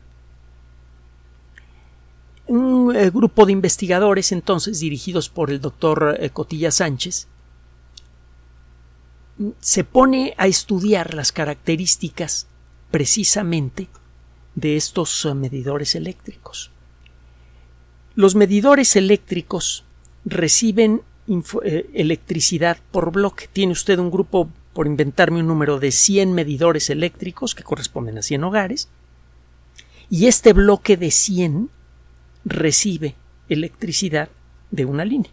Un 2.47 2.95
eh, 2.95 3.09
grupo 3.09 3.45
de 3.45 3.51
investigadores 3.51 4.31
entonces 4.31 4.79
dirigidos 4.79 5.29
por 5.29 5.49
el 5.49 5.59
doctor 5.59 6.17
eh, 6.19 6.29
Cotilla 6.29 6.69
Sánchez 6.69 7.27
se 9.59 9.83
pone 9.83 10.33
a 10.37 10.47
estudiar 10.47 11.13
las 11.13 11.31
características 11.31 12.47
precisamente 12.91 13.89
de 14.53 14.77
estos 14.77 15.25
eh, 15.25 15.33
medidores 15.33 15.95
eléctricos 15.95 16.71
Los 18.13 18.35
medidores 18.35 18.95
eléctricos 18.95 19.84
reciben 20.25 21.01
eh, 21.63 21.89
electricidad 21.93 22.77
por 22.91 23.11
bloque. 23.11 23.47
Tiene 23.51 23.71
usted 23.71 23.99
un 23.99 24.11
grupo, 24.11 24.49
por 24.73 24.87
inventarme 24.87 25.39
un 25.39 25.47
número, 25.47 25.79
de 25.79 25.91
100 25.91 26.33
medidores 26.33 26.89
eléctricos 26.89 27.55
que 27.55 27.63
corresponden 27.63 28.17
a 28.17 28.21
100 28.21 28.43
hogares. 28.43 28.89
Y 30.09 30.27
este 30.27 30.53
bloque 30.53 30.97
de 30.97 31.11
100 31.11 31.69
recibe 32.43 33.15
electricidad 33.49 34.29
de 34.71 34.85
una 34.85 35.05
línea. 35.05 35.31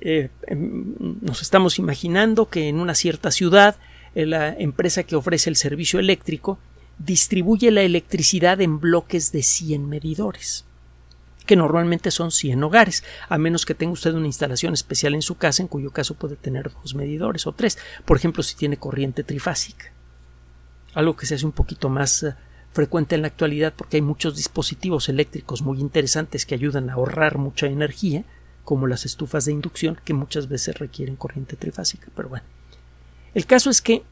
Eh, 0.00 0.30
em, 0.46 0.94
nos 1.20 1.42
estamos 1.42 1.78
imaginando 1.78 2.48
que 2.48 2.68
en 2.68 2.78
una 2.78 2.94
cierta 2.94 3.30
ciudad 3.30 3.76
eh, 4.14 4.24
la 4.24 4.48
empresa 4.48 5.02
que 5.02 5.16
ofrece 5.16 5.50
el 5.50 5.56
servicio 5.56 6.00
eléctrico 6.00 6.58
distribuye 6.98 7.70
la 7.70 7.82
electricidad 7.82 8.60
en 8.62 8.80
bloques 8.80 9.32
de 9.32 9.42
100 9.42 9.88
medidores 9.88 10.64
que 11.44 11.56
normalmente 11.56 12.10
son 12.10 12.30
100 12.30 12.62
hogares, 12.62 13.04
a 13.28 13.38
menos 13.38 13.66
que 13.66 13.74
tenga 13.74 13.92
usted 13.92 14.14
una 14.14 14.26
instalación 14.26 14.74
especial 14.74 15.14
en 15.14 15.22
su 15.22 15.36
casa, 15.36 15.62
en 15.62 15.68
cuyo 15.68 15.90
caso 15.90 16.14
puede 16.14 16.36
tener 16.36 16.70
dos 16.70 16.94
medidores 16.94 17.46
o 17.46 17.52
tres, 17.52 17.78
por 18.04 18.16
ejemplo, 18.16 18.42
si 18.42 18.56
tiene 18.56 18.76
corriente 18.76 19.24
trifásica. 19.24 19.92
Algo 20.94 21.16
que 21.16 21.26
se 21.26 21.34
hace 21.34 21.46
un 21.46 21.52
poquito 21.52 21.88
más 21.88 22.22
eh, 22.22 22.34
frecuente 22.72 23.14
en 23.14 23.22
la 23.22 23.28
actualidad 23.28 23.72
porque 23.76 23.96
hay 23.96 24.02
muchos 24.02 24.36
dispositivos 24.36 25.08
eléctricos 25.08 25.62
muy 25.62 25.80
interesantes 25.80 26.46
que 26.46 26.54
ayudan 26.54 26.90
a 26.90 26.94
ahorrar 26.94 27.38
mucha 27.38 27.66
energía, 27.66 28.24
como 28.64 28.86
las 28.86 29.04
estufas 29.06 29.44
de 29.44 29.52
inducción, 29.52 29.98
que 30.04 30.14
muchas 30.14 30.48
veces 30.48 30.78
requieren 30.78 31.16
corriente 31.16 31.56
trifásica. 31.56 32.08
Pero 32.14 32.28
bueno, 32.28 32.44
el 33.34 33.46
caso 33.46 33.70
es 33.70 33.82
que 33.82 34.02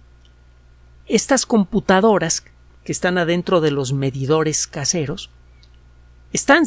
estas 1.06 1.46
computadoras 1.46 2.44
que 2.84 2.92
están 2.92 3.18
adentro 3.18 3.60
de 3.60 3.70
los 3.70 3.92
medidores 3.92 4.66
caseros 4.66 5.30
están 6.32 6.64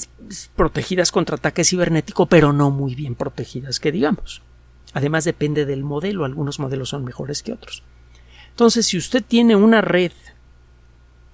protegidas 0.55 1.11
contra 1.11 1.37
ataque 1.37 1.63
cibernético, 1.63 2.25
pero 2.25 2.53
no 2.53 2.69
muy 2.71 2.95
bien 2.95 3.15
protegidas, 3.15 3.79
que 3.79 3.91
digamos. 3.91 4.41
Además 4.93 5.23
depende 5.23 5.65
del 5.65 5.83
modelo, 5.83 6.25
algunos 6.25 6.59
modelos 6.59 6.89
son 6.89 7.03
mejores 7.03 7.41
que 7.43 7.53
otros. 7.53 7.83
Entonces, 8.49 8.85
si 8.85 8.97
usted 8.97 9.23
tiene 9.25 9.55
una 9.55 9.81
red 9.81 10.11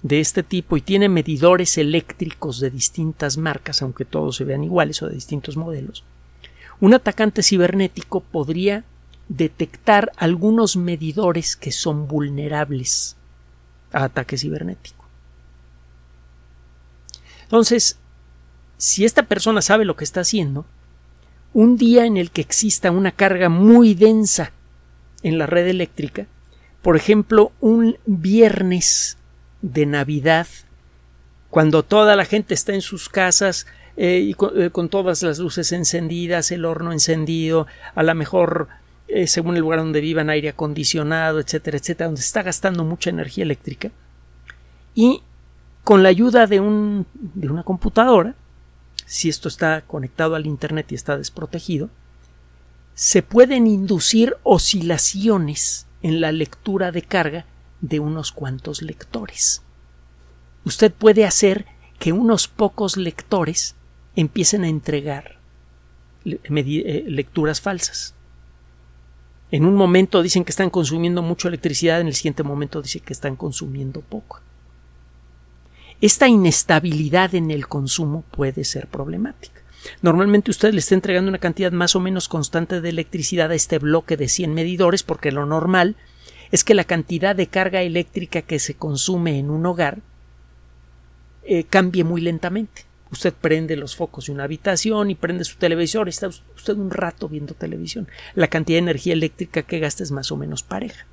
de 0.02 0.20
este 0.20 0.42
tipo 0.42 0.76
y 0.76 0.80
tiene 0.80 1.08
medidores 1.08 1.76
eléctricos 1.76 2.60
de 2.60 2.70
distintas 2.70 3.36
marcas, 3.36 3.82
aunque 3.82 4.06
todos 4.06 4.36
se 4.36 4.44
vean 4.44 4.64
iguales 4.64 5.02
o 5.02 5.08
de 5.08 5.14
distintos 5.14 5.56
modelos, 5.56 6.04
un 6.80 6.94
atacante 6.94 7.42
cibernético 7.42 8.20
podría 8.20 8.84
detectar 9.28 10.10
algunos 10.16 10.76
medidores 10.76 11.56
que 11.56 11.70
son 11.70 12.08
vulnerables 12.08 13.16
a 13.92 14.04
ataque 14.04 14.38
cibernético. 14.38 15.04
Entonces, 17.42 17.99
si 18.80 19.04
esta 19.04 19.24
persona 19.24 19.60
sabe 19.60 19.84
lo 19.84 19.94
que 19.94 20.04
está 20.04 20.22
haciendo, 20.22 20.64
un 21.52 21.76
día 21.76 22.06
en 22.06 22.16
el 22.16 22.30
que 22.30 22.40
exista 22.40 22.90
una 22.90 23.12
carga 23.12 23.50
muy 23.50 23.94
densa 23.94 24.52
en 25.22 25.36
la 25.36 25.44
red 25.44 25.66
eléctrica, 25.66 26.26
por 26.80 26.96
ejemplo, 26.96 27.52
un 27.60 27.98
viernes 28.06 29.18
de 29.60 29.84
Navidad, 29.84 30.46
cuando 31.50 31.82
toda 31.82 32.16
la 32.16 32.24
gente 32.24 32.54
está 32.54 32.72
en 32.72 32.80
sus 32.80 33.10
casas 33.10 33.66
eh, 33.98 34.20
y 34.20 34.36
eh, 34.56 34.70
con, 34.70 34.88
todas 34.88 35.22
las 35.22 35.38
luces 35.38 35.72
encendidas, 35.72 36.50
el 36.50 36.64
horno 36.64 36.92
encendido, 36.92 37.66
a 37.94 38.02
lo 38.02 38.14
mejor 38.14 38.68
eh, 39.08 39.26
según 39.26 39.56
el 39.56 39.60
lugar 39.60 39.80
donde 39.80 40.00
vivan 40.00 40.30
aire 40.30 40.48
acondicionado, 40.48 41.38
etcétera, 41.38 41.76
etcétera, 41.76 42.06
donde 42.06 42.22
está 42.22 42.42
gastando 42.42 42.82
mucha 42.84 43.10
energía 43.10 43.44
eléctrica 43.44 43.90
y 44.94 45.22
con 45.84 46.02
la 46.02 46.08
ayuda 46.08 46.46
de, 46.46 46.60
un, 46.60 47.04
de 47.12 47.50
una 47.50 47.62
computadora, 47.62 48.36
si 49.10 49.28
esto 49.28 49.48
está 49.48 49.80
conectado 49.80 50.36
al 50.36 50.46
Internet 50.46 50.92
y 50.92 50.94
está 50.94 51.18
desprotegido, 51.18 51.90
se 52.94 53.24
pueden 53.24 53.66
inducir 53.66 54.36
oscilaciones 54.44 55.88
en 56.00 56.20
la 56.20 56.30
lectura 56.30 56.92
de 56.92 57.02
carga 57.02 57.44
de 57.80 57.98
unos 57.98 58.30
cuantos 58.30 58.82
lectores. 58.82 59.62
Usted 60.64 60.92
puede 60.92 61.24
hacer 61.24 61.66
que 61.98 62.12
unos 62.12 62.46
pocos 62.46 62.96
lectores 62.96 63.74
empiecen 64.14 64.62
a 64.62 64.68
entregar 64.68 65.40
eh, 66.24 67.04
lecturas 67.08 67.60
falsas. 67.60 68.14
En 69.50 69.64
un 69.64 69.74
momento 69.74 70.22
dicen 70.22 70.44
que 70.44 70.52
están 70.52 70.70
consumiendo 70.70 71.20
mucha 71.20 71.48
electricidad, 71.48 72.00
en 72.00 72.06
el 72.06 72.14
siguiente 72.14 72.44
momento 72.44 72.80
dicen 72.80 73.02
que 73.04 73.12
están 73.12 73.34
consumiendo 73.34 74.02
poco. 74.02 74.40
Esta 76.00 76.28
inestabilidad 76.28 77.34
en 77.34 77.50
el 77.50 77.68
consumo 77.68 78.24
puede 78.30 78.64
ser 78.64 78.86
problemática. 78.86 79.60
Normalmente 80.02 80.50
usted 80.50 80.72
le 80.72 80.78
está 80.78 80.94
entregando 80.94 81.28
una 81.28 81.38
cantidad 81.38 81.72
más 81.72 81.94
o 81.94 82.00
menos 82.00 82.28
constante 82.28 82.80
de 82.80 82.88
electricidad 82.88 83.50
a 83.50 83.54
este 83.54 83.78
bloque 83.78 84.16
de 84.16 84.28
100 84.28 84.54
medidores 84.54 85.02
porque 85.02 85.30
lo 85.30 85.46
normal 85.46 85.96
es 86.52 86.64
que 86.64 86.74
la 86.74 86.84
cantidad 86.84 87.36
de 87.36 87.46
carga 87.46 87.82
eléctrica 87.82 88.42
que 88.42 88.58
se 88.58 88.74
consume 88.74 89.38
en 89.38 89.50
un 89.50 89.66
hogar 89.66 90.00
eh, 91.44 91.64
cambie 91.64 92.04
muy 92.04 92.20
lentamente. 92.20 92.84
Usted 93.12 93.34
prende 93.34 93.76
los 93.76 93.96
focos 93.96 94.26
de 94.26 94.32
una 94.32 94.44
habitación 94.44 95.10
y 95.10 95.14
prende 95.14 95.44
su 95.44 95.56
televisor 95.56 96.06
y 96.06 96.10
está 96.10 96.28
usted 96.28 96.76
un 96.76 96.90
rato 96.90 97.28
viendo 97.28 97.54
televisión. 97.54 98.08
La 98.34 98.48
cantidad 98.48 98.76
de 98.76 98.84
energía 98.84 99.12
eléctrica 99.12 99.62
que 99.62 99.80
gasta 99.80 100.02
es 100.02 100.12
más 100.12 100.30
o 100.32 100.36
menos 100.36 100.62
pareja. 100.62 101.06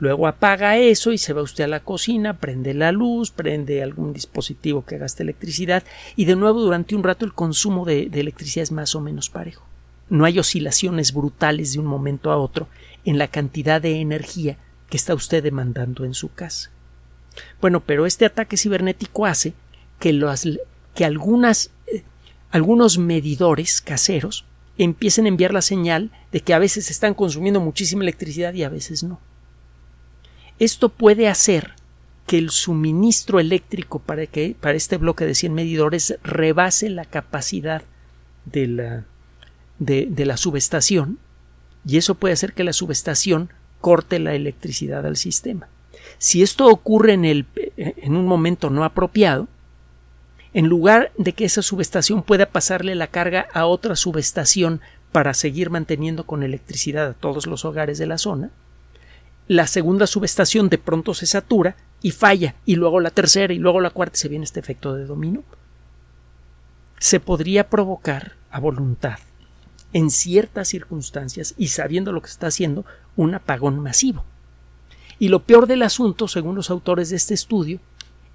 Luego 0.00 0.26
apaga 0.26 0.78
eso 0.78 1.12
y 1.12 1.18
se 1.18 1.34
va 1.34 1.42
usted 1.42 1.64
a 1.64 1.68
la 1.68 1.80
cocina, 1.80 2.38
prende 2.38 2.74
la 2.74 2.90
luz, 2.90 3.30
prende 3.30 3.82
algún 3.82 4.12
dispositivo 4.14 4.84
que 4.84 4.98
gaste 4.98 5.22
electricidad 5.22 5.84
y 6.16 6.24
de 6.24 6.36
nuevo 6.36 6.60
durante 6.60 6.96
un 6.96 7.04
rato 7.04 7.26
el 7.26 7.34
consumo 7.34 7.84
de 7.84 8.10
electricidad 8.12 8.62
es 8.62 8.72
más 8.72 8.94
o 8.94 9.00
menos 9.00 9.28
parejo. 9.28 9.66
No 10.08 10.24
hay 10.24 10.38
oscilaciones 10.38 11.12
brutales 11.12 11.74
de 11.74 11.78
un 11.78 11.86
momento 11.86 12.32
a 12.32 12.38
otro 12.38 12.66
en 13.04 13.18
la 13.18 13.28
cantidad 13.28 13.80
de 13.80 14.00
energía 14.00 14.56
que 14.88 14.96
está 14.96 15.14
usted 15.14 15.42
demandando 15.42 16.04
en 16.04 16.14
su 16.14 16.32
casa. 16.32 16.70
Bueno, 17.60 17.80
pero 17.80 18.06
este 18.06 18.24
ataque 18.24 18.56
cibernético 18.56 19.26
hace 19.26 19.54
que, 19.98 20.18
que 20.94 21.04
algunas, 21.04 21.70
eh, 21.86 22.02
algunos 22.50 22.98
medidores 22.98 23.80
caseros 23.80 24.44
empiecen 24.78 25.26
a 25.26 25.28
enviar 25.28 25.52
la 25.52 25.62
señal 25.62 26.10
de 26.32 26.40
que 26.40 26.54
a 26.54 26.58
veces 26.58 26.90
están 26.90 27.14
consumiendo 27.14 27.60
muchísima 27.60 28.02
electricidad 28.02 28.54
y 28.54 28.64
a 28.64 28.68
veces 28.68 29.04
no. 29.04 29.20
Esto 30.60 30.90
puede 30.90 31.26
hacer 31.26 31.72
que 32.26 32.38
el 32.38 32.50
suministro 32.50 33.40
eléctrico 33.40 33.98
para, 33.98 34.26
que, 34.26 34.54
para 34.60 34.76
este 34.76 34.98
bloque 34.98 35.26
de 35.26 35.34
100 35.34 35.52
medidores 35.52 36.16
rebase 36.22 36.88
la 36.90 37.04
capacidad 37.04 37.82
de 38.44 38.68
la, 38.68 39.04
de 39.78 40.24
la 40.24 40.36
subestación 40.36 41.18
y 41.84 41.96
eso 41.96 42.14
puede 42.14 42.34
hacer 42.34 42.52
que 42.52 42.64
la 42.64 42.72
subestación 42.72 43.50
corte 43.80 44.18
la 44.18 44.34
electricidad 44.34 45.06
al 45.06 45.16
sistema. 45.16 45.68
Si 46.18 46.42
esto 46.42 46.66
ocurre 46.66 47.14
en, 47.14 47.24
el, 47.24 47.46
en 47.76 48.14
un 48.14 48.26
momento 48.26 48.70
no 48.70 48.84
apropiado, 48.84 49.48
en 50.52 50.66
lugar 50.66 51.12
de 51.16 51.32
que 51.32 51.44
esa 51.44 51.62
subestación 51.62 52.22
pueda 52.22 52.46
pasarle 52.46 52.94
la 52.94 53.06
carga 53.06 53.46
a 53.52 53.66
otra 53.66 53.96
subestación 53.96 54.80
para 55.12 55.32
seguir 55.34 55.70
manteniendo 55.70 56.24
con 56.24 56.42
electricidad 56.42 57.06
a 57.08 57.14
todos 57.14 57.46
los 57.46 57.64
hogares 57.64 57.98
de 57.98 58.06
la 58.06 58.18
zona, 58.18 58.50
la 59.50 59.66
segunda 59.66 60.06
subestación 60.06 60.68
de 60.68 60.78
pronto 60.78 61.12
se 61.12 61.26
satura 61.26 61.74
y 62.02 62.12
falla, 62.12 62.54
y 62.66 62.76
luego 62.76 63.00
la 63.00 63.10
tercera 63.10 63.52
y 63.52 63.58
luego 63.58 63.80
la 63.80 63.90
cuarta 63.90 64.16
se 64.16 64.28
viene 64.28 64.44
este 64.44 64.60
efecto 64.60 64.94
de 64.94 65.06
dominó. 65.06 65.42
Se 67.00 67.18
podría 67.18 67.68
provocar 67.68 68.36
a 68.52 68.60
voluntad 68.60 69.18
en 69.92 70.10
ciertas 70.10 70.68
circunstancias 70.68 71.54
y 71.58 71.66
sabiendo 71.66 72.12
lo 72.12 72.22
que 72.22 72.30
está 72.30 72.46
haciendo 72.46 72.84
un 73.16 73.34
apagón 73.34 73.80
masivo. 73.80 74.24
Y 75.18 75.30
lo 75.30 75.42
peor 75.42 75.66
del 75.66 75.82
asunto, 75.82 76.28
según 76.28 76.54
los 76.54 76.70
autores 76.70 77.10
de 77.10 77.16
este 77.16 77.34
estudio, 77.34 77.80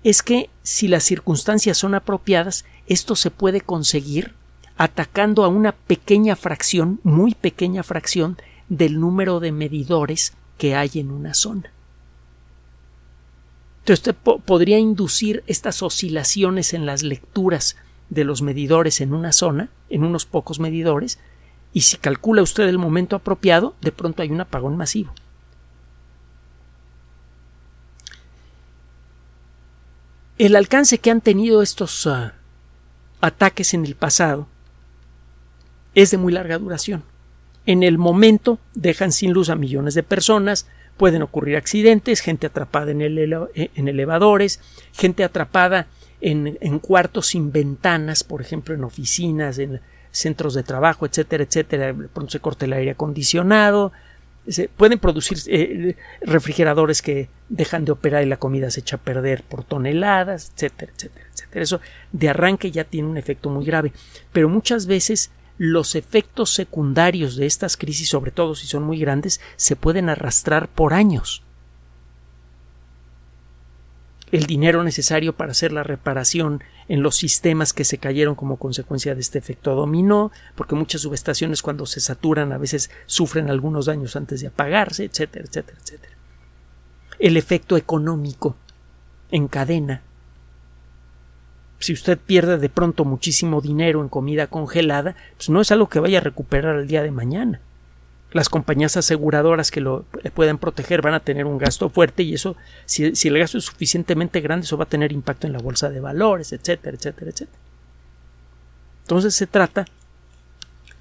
es 0.03 0.21
que 0.21 0.49
si 0.63 0.89
las 0.89 1.05
circunstancias 1.05 1.77
son 1.77 1.95
apropiadas, 1.95 2.65
esto 2.87 3.15
se 3.15 3.31
puede 3.31 3.61
conseguir 3.61 4.33
atacando 4.75 5.45
a 5.45 5.47
una 5.47 5.71
pequeña 5.71 6.35
fracción, 6.35 6.99
muy 7.03 7.35
pequeña 7.35 7.83
fracción, 7.83 8.35
del 8.67 8.99
número 8.99 9.39
de 9.39 9.53
medidores 9.53 10.33
que 10.57 10.75
hay 10.75 10.91
en 10.95 11.11
una 11.11 11.33
zona. 11.33 11.71
Entonces 13.79 14.07
usted 14.07 14.15
podría 14.15 14.79
inducir 14.79 15.43
estas 15.45 15.83
oscilaciones 15.83 16.73
en 16.73 16.85
las 16.85 17.03
lecturas 17.03 17.75
de 18.09 18.23
los 18.23 18.41
medidores 18.41 19.01
en 19.01 19.13
una 19.13 19.31
zona, 19.31 19.69
en 19.89 20.03
unos 20.03 20.25
pocos 20.25 20.59
medidores, 20.59 21.19
y 21.71 21.81
si 21.81 21.97
calcula 21.97 22.41
usted 22.41 22.67
el 22.67 22.77
momento 22.77 23.15
apropiado, 23.15 23.75
de 23.81 23.91
pronto 23.91 24.21
hay 24.21 24.31
un 24.31 24.41
apagón 24.41 24.77
masivo. 24.77 25.13
El 30.37 30.55
alcance 30.55 30.97
que 30.97 31.11
han 31.11 31.21
tenido 31.21 31.61
estos 31.61 32.07
ah, 32.07 32.33
ataques 33.21 33.73
en 33.73 33.85
el 33.85 33.95
pasado 33.95 34.47
es 35.93 36.11
de 36.11 36.17
muy 36.17 36.33
larga 36.33 36.57
duración. 36.57 37.03
En 37.65 37.83
el 37.83 37.97
momento 37.97 38.59
dejan 38.73 39.11
sin 39.11 39.33
luz 39.33 39.49
a 39.49 39.55
millones 39.55 39.93
de 39.95 40.03
personas, 40.03 40.67
pueden 40.97 41.21
ocurrir 41.21 41.57
accidentes, 41.57 42.21
gente 42.21 42.47
atrapada 42.47 42.91
en, 42.91 43.01
en 43.01 43.87
elevadores, 43.87 44.61
gente 44.93 45.23
atrapada 45.23 45.87
en, 46.21 46.79
cuartos 46.79 47.27
sin 47.27 47.51
ventanas, 47.51 48.23
por 48.23 48.41
ejemplo, 48.41 48.73
en 48.73 48.83
oficinas, 48.83 49.59
en 49.59 49.81
centros 50.11 50.53
de 50.53 50.63
trabajo, 50.63 51.05
etcétera, 51.05 51.43
etcétera. 51.43 51.93
Pronto 52.13 52.31
se 52.31 52.39
corta 52.39 52.65
el 52.65 52.73
aire 52.73 52.91
acondicionado, 52.91 53.91
se 54.47 54.69
pueden 54.69 54.99
producir 54.99 55.37
eh, 55.47 55.95
refrigeradores 56.21 57.01
que 57.01 57.29
dejan 57.49 57.85
de 57.85 57.91
operar 57.91 58.23
y 58.23 58.27
la 58.27 58.37
comida 58.37 58.69
se 58.69 58.79
echa 58.79 58.97
a 58.97 58.99
perder 58.99 59.43
por 59.43 59.63
toneladas, 59.63 60.51
etcétera, 60.55 60.91
etcétera, 60.95 61.25
etcétera. 61.31 61.63
Eso 61.63 61.81
de 62.11 62.29
arranque 62.29 62.71
ya 62.71 62.83
tiene 62.83 63.07
un 63.07 63.17
efecto 63.17 63.49
muy 63.49 63.65
grave. 63.65 63.91
Pero 64.31 64.49
muchas 64.49 64.85
veces 64.87 65.31
los 65.57 65.95
efectos 65.95 66.53
secundarios 66.53 67.35
de 67.35 67.45
estas 67.45 67.77
crisis, 67.77 68.09
sobre 68.09 68.31
todo 68.31 68.55
si 68.55 68.67
son 68.67 68.83
muy 68.83 68.99
grandes, 68.99 69.39
se 69.55 69.75
pueden 69.75 70.09
arrastrar 70.09 70.67
por 70.67 70.93
años 70.93 71.45
el 74.31 74.45
dinero 74.45 74.83
necesario 74.83 75.33
para 75.33 75.51
hacer 75.51 75.71
la 75.71 75.83
reparación 75.83 76.63
en 76.87 77.01
los 77.01 77.15
sistemas 77.15 77.73
que 77.73 77.85
se 77.85 77.97
cayeron 77.97 78.35
como 78.35 78.57
consecuencia 78.57 79.15
de 79.15 79.21
este 79.21 79.39
efecto 79.39 79.75
dominó, 79.75 80.31
porque 80.55 80.75
muchas 80.75 81.01
subestaciones 81.01 81.61
cuando 81.61 81.85
se 81.85 81.99
saturan 81.99 82.51
a 82.51 82.57
veces 82.57 82.89
sufren 83.05 83.49
algunos 83.49 83.85
daños 83.85 84.15
antes 84.15 84.41
de 84.41 84.47
apagarse, 84.47 85.05
etcétera, 85.05 85.45
etcétera, 85.45 85.77
etcétera. 85.81 86.13
El 87.19 87.37
efecto 87.37 87.77
económico 87.77 88.55
en 89.31 89.47
cadena. 89.47 90.01
Si 91.79 91.93
usted 91.93 92.17
pierde 92.17 92.57
de 92.57 92.69
pronto 92.69 93.05
muchísimo 93.05 93.61
dinero 93.61 94.01
en 94.01 94.09
comida 94.09 94.47
congelada, 94.47 95.15
pues 95.37 95.49
no 95.49 95.61
es 95.61 95.71
algo 95.71 95.89
que 95.89 95.99
vaya 95.99 96.19
a 96.19 96.21
recuperar 96.21 96.77
el 96.77 96.87
día 96.87 97.03
de 97.03 97.11
mañana 97.11 97.61
las 98.35 98.49
compañías 98.49 98.97
aseguradoras 98.97 99.71
que 99.71 99.79
lo 99.79 100.03
puedan 100.33 100.57
proteger 100.57 101.01
van 101.01 101.13
a 101.13 101.21
tener 101.21 101.45
un 101.45 101.57
gasto 101.57 101.87
fuerte 101.87 102.21
y 102.21 102.33
eso, 102.33 102.57
si, 102.85 103.05
el 103.05 103.39
gasto 103.39 103.57
es 103.57 103.63
suficientemente 103.63 104.41
grande, 104.41 104.65
eso 104.65 104.75
va 104.75 104.83
a 104.83 104.89
tener 104.89 105.13
impacto 105.13 105.47
en 105.47 105.53
la 105.53 105.59
bolsa 105.59 105.89
de 105.89 106.01
valores, 106.01 106.51
etcétera, 106.51 106.97
etcétera, 106.97 107.31
etcétera. 107.31 107.57
Entonces 109.03 109.35
se 109.35 109.47
trata 109.47 109.85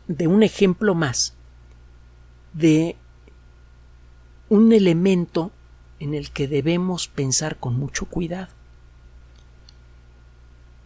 de 0.07 0.29
un 0.29 0.45
ejemplo 0.45 0.95
más 0.95 1.35
de 2.53 2.95
un 4.49 4.73
elemento 4.73 5.51
en 5.99 6.15
el 6.15 6.31
que 6.31 6.47
debemos 6.47 7.09
pensar 7.09 7.57
con 7.57 7.77
mucho 7.77 8.07
cuidado. 8.07 8.54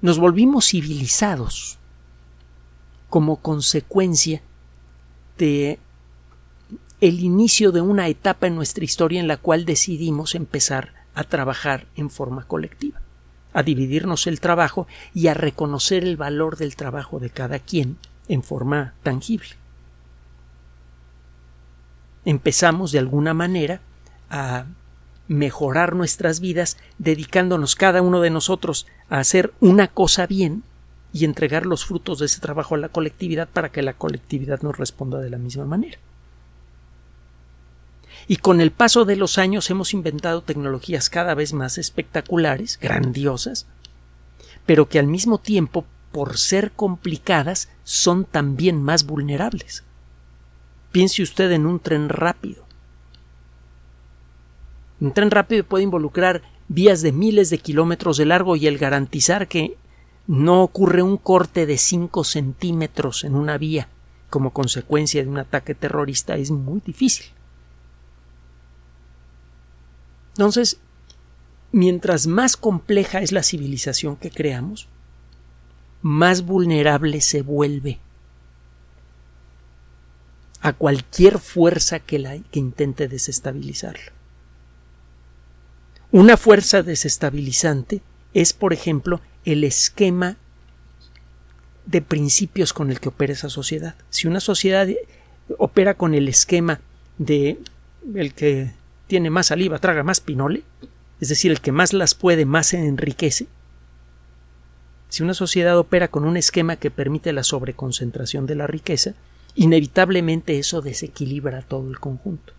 Nos 0.01 0.19
volvimos 0.19 0.69
civilizados 0.69 1.79
como 3.09 3.37
consecuencia 3.37 4.43
de 5.39 5.79
el 7.01 7.21
inicio 7.21 7.73
de 7.73 7.81
una 7.81 8.09
etapa 8.09 8.47
en 8.47 8.57
nuestra 8.57 8.85
historia 8.85 9.21
en 9.21 9.29
la 9.29 9.37
cual 9.37 9.65
decidimos 9.65 10.35
empezar 10.35 10.95
a 11.15 11.25
trabajar 11.25 11.87
en 11.97 12.11
forma 12.11 12.45
colectiva, 12.47 13.01
a 13.53 13.63
dividirnos 13.63 14.27
el 14.27 14.41
trabajo 14.41 14.87
y 15.15 15.29
a 15.29 15.35
reconocer 15.35 16.05
el 16.05 16.17
valor 16.17 16.57
del 16.57 16.77
trabajo 16.77 17.19
de 17.19 17.31
cada 17.31 17.59
quien 17.59 17.99
en 18.29 18.43
forma 18.43 18.95
tangible. 19.03 19.51
Empezamos 22.25 22.93
de 22.93 22.99
alguna 22.99 23.33
manera 23.33 23.81
a 24.29 24.67
mejorar 25.29 25.95
nuestras 25.95 26.41
vidas 26.41 26.79
dedicándonos 26.99 27.75
cada 27.75 28.03
uno 28.03 28.21
de 28.21 28.31
nosotros 28.31 28.87
a 29.11 29.19
hacer 29.19 29.53
una 29.61 29.89
cosa 29.89 30.27
bien 30.27 30.63
y 31.13 31.25
entregar 31.25 31.67
los 31.67 31.87
frutos 31.87 32.19
de 32.19 32.27
ese 32.27 32.41
trabajo 32.41 32.75
a 32.75 32.79
la 32.79 32.89
colectividad 32.89 33.49
para 33.49 33.71
que 33.71 33.83
la 33.83 33.95
colectividad 33.95 34.63
nos 34.63 34.77
responda 34.77 35.19
de 35.19 35.31
la 35.31 35.39
misma 35.39 35.65
manera. 35.65 35.99
Y 38.27 38.37
con 38.37 38.61
el 38.61 38.73
paso 38.73 39.05
de 39.05 39.17
los 39.17 39.39
años 39.39 39.71
hemos 39.71 39.95
inventado 39.95 40.43
tecnologías 40.43 41.09
cada 41.09 41.35
vez 41.35 41.55
más 41.55 41.79
espectaculares, 41.79 42.79
grandiosas, 42.81 43.67
pero 44.67 44.89
que 44.89 44.99
al 44.99 45.07
mismo 45.07 45.39
tiempo, 45.39 45.87
por 46.13 46.37
ser 46.37 46.73
complicadas, 46.73 47.71
son 47.85 48.27
también 48.27 48.83
más 48.83 49.07
vulnerables. 49.07 49.85
Piense 50.93 51.23
usted 51.23 51.51
en 51.53 51.65
un 51.65 51.81
tren 51.81 52.11
rápido. 52.11 52.65
Un 55.01 55.13
tren 55.13 55.31
rápido 55.31 55.65
puede 55.65 55.85
involucrar 55.85 56.43
vías 56.69 57.03
de 57.03 57.13
miles 57.13 57.51
de 57.51 57.59
kilómetros 57.59 58.17
de 58.17 58.27
largo 58.27 58.57
y 58.57 58.67
el 58.67 58.79
garantizar 58.79 59.49
que 59.49 59.77
no 60.27 60.63
ocurre 60.63 61.03
un 61.03 61.17
corte 61.17 61.67
de 61.67 61.79
5 61.79 62.23
centímetros 62.25 63.25
en 63.25 63.35
una 63.35 63.57
vía 63.57 63.89
como 64.31 64.53
consecuencia 64.53 65.23
de 65.23 65.29
un 65.29 65.39
ataque 65.39 65.75
terrorista 65.75 66.37
es 66.37 66.51
muy 66.51 66.81
difícil. 66.81 67.27
Entonces, 70.33 70.79
mientras 71.73 72.27
más 72.27 72.57
compleja 72.57 73.21
es 73.23 73.33
la 73.33 73.43
civilización 73.43 74.17
que 74.17 74.31
creamos, 74.31 74.89
más 76.03 76.43
vulnerable 76.43 77.21
se 77.21 77.43
vuelve 77.43 77.99
a 80.61 80.73
cualquier 80.73 81.39
fuerza 81.39 82.01
que, 82.01 82.19
la, 82.19 82.39
que 82.39 82.59
intente 82.59 83.09
desestabilizarla. 83.09 84.18
Una 86.11 86.39
fuerza 86.39 86.83
desestabilizante 86.83 88.01
es, 88.33 88.55
por 88.55 88.73
ejemplo, 88.73 89.21
el 89.45 89.63
esquema 89.63 90.37
de 91.85 92.01
principios 92.01 92.73
con 92.73 92.91
el 92.91 92.99
que 93.01 93.11
opera 93.11 93.35
esa 93.35 93.51
sociedad. 93.51 93.95
Si 94.09 94.27
una 94.27 94.41
sociedad 94.41 94.89
opera 95.59 95.95
con 95.95 96.15
el 96.15 96.29
esquema 96.29 96.81
de 97.19 97.59
el 98.15 98.33
que 98.33 98.73
tiene 99.07 99.29
más 99.29 99.47
saliva, 99.49 99.79
traga 99.79 100.03
más 100.03 100.21
pinole, 100.21 100.63
es 101.21 101.29
decir, 101.29 101.51
el 101.51 101.61
que 101.61 101.73
más 101.73 101.93
las 101.93 102.15
puede, 102.15 102.47
más 102.47 102.69
se 102.69 102.79
enriquece. 102.79 103.47
Si 105.11 105.23
una 105.23 105.35
sociedad 105.35 105.79
opera 105.79 106.09
con 106.09 106.25
un 106.25 106.37
esquema 106.37 106.77
que 106.77 106.91
permite 106.91 107.33
la 107.33 107.43
sobreconcentración 107.43 108.47
de 108.47 108.55
la 108.55 108.67
riqueza, 108.67 109.15
inevitablemente 109.55 110.59
eso 110.59 110.81
desequilibra 110.81 111.63
todo 111.63 111.91
el 111.91 111.99
conjunto. 111.99 112.53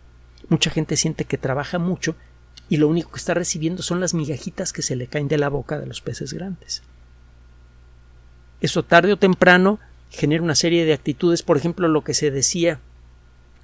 Mucha 0.50 0.70
gente 0.70 0.98
siente 0.98 1.26
que 1.26 1.38
trabaja 1.38 1.80
mucho 1.80 2.16
y 2.70 2.78
lo 2.78 2.88
único 2.88 3.12
que 3.12 3.20
está 3.20 3.34
recibiendo 3.34 3.82
son 3.82 4.00
las 4.00 4.14
migajitas 4.14 4.72
que 4.72 4.82
se 4.82 4.96
le 4.96 5.08
caen 5.08 5.28
de 5.28 5.38
la 5.38 5.50
boca 5.50 5.80
de 5.80 5.88
los 5.88 6.02
peces 6.02 6.34
grandes. 6.34 6.84
Eso 8.62 8.84
tarde 8.84 9.14
o 9.14 9.18
temprano 9.18 9.80
genera 10.10 10.44
una 10.44 10.56
serie 10.56 10.86
de 10.86 10.94
actitudes, 10.94 11.44
por 11.44 11.58
ejemplo, 11.58 11.88
lo 11.88 12.04
que 12.04 12.14
se 12.14 12.32
decía 12.32 12.80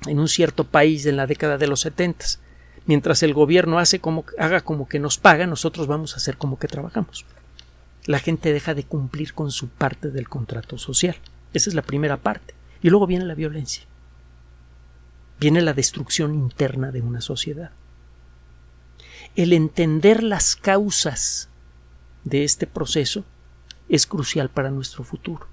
en 0.08 0.20
un 0.20 0.28
cierto 0.28 0.63
país 0.63 1.06
en 1.06 1.18
la 1.18 1.28
década 1.28 1.58
de 1.58 1.68
los 1.68 1.82
setentas 1.82 2.39
mientras 2.86 3.24
el 3.24 3.34
gobierno 3.34 3.80
hace 3.80 4.00
como, 4.00 4.26
haga 4.38 4.62
como 4.62 4.88
que 4.88 5.00
nos 5.00 5.18
paga, 5.18 5.48
nosotros 5.48 5.88
vamos 5.88 6.13
a 6.13 6.18
hacer 6.18 6.38
como 6.38 6.60
que 6.60 6.68
trabajamos. 6.68 7.26
La 8.06 8.20
gente 8.20 8.54
deja 8.54 8.74
de 8.74 8.84
cumplir 8.84 9.34
con 9.34 9.52
su 9.52 9.68
parte 9.68 10.12
del 10.12 10.30
contrato 10.30 10.78
social. 10.78 11.15
Esa 11.54 11.70
es 11.70 11.76
la 11.76 11.82
primera 11.82 12.18
parte. 12.18 12.54
Y 12.82 12.89
luego 12.89 13.08
viene 13.08 13.26
la 13.26 13.34
violencia. 13.34 13.84
Viene 15.39 15.62
la 15.62 15.74
destrucción 15.74 16.36
interna 16.36 16.91
de 16.91 17.02
una 17.02 17.22
sociedad. 17.22 17.72
El 19.36 19.52
entender 19.52 20.24
las 20.24 20.56
causas 20.56 21.50
de 22.24 22.45
este 22.45 22.67
proceso 22.67 23.26
es 23.89 24.08
crucial 24.08 24.50
para 24.50 24.71
nuestro 24.71 25.04
futuro. 25.04 25.48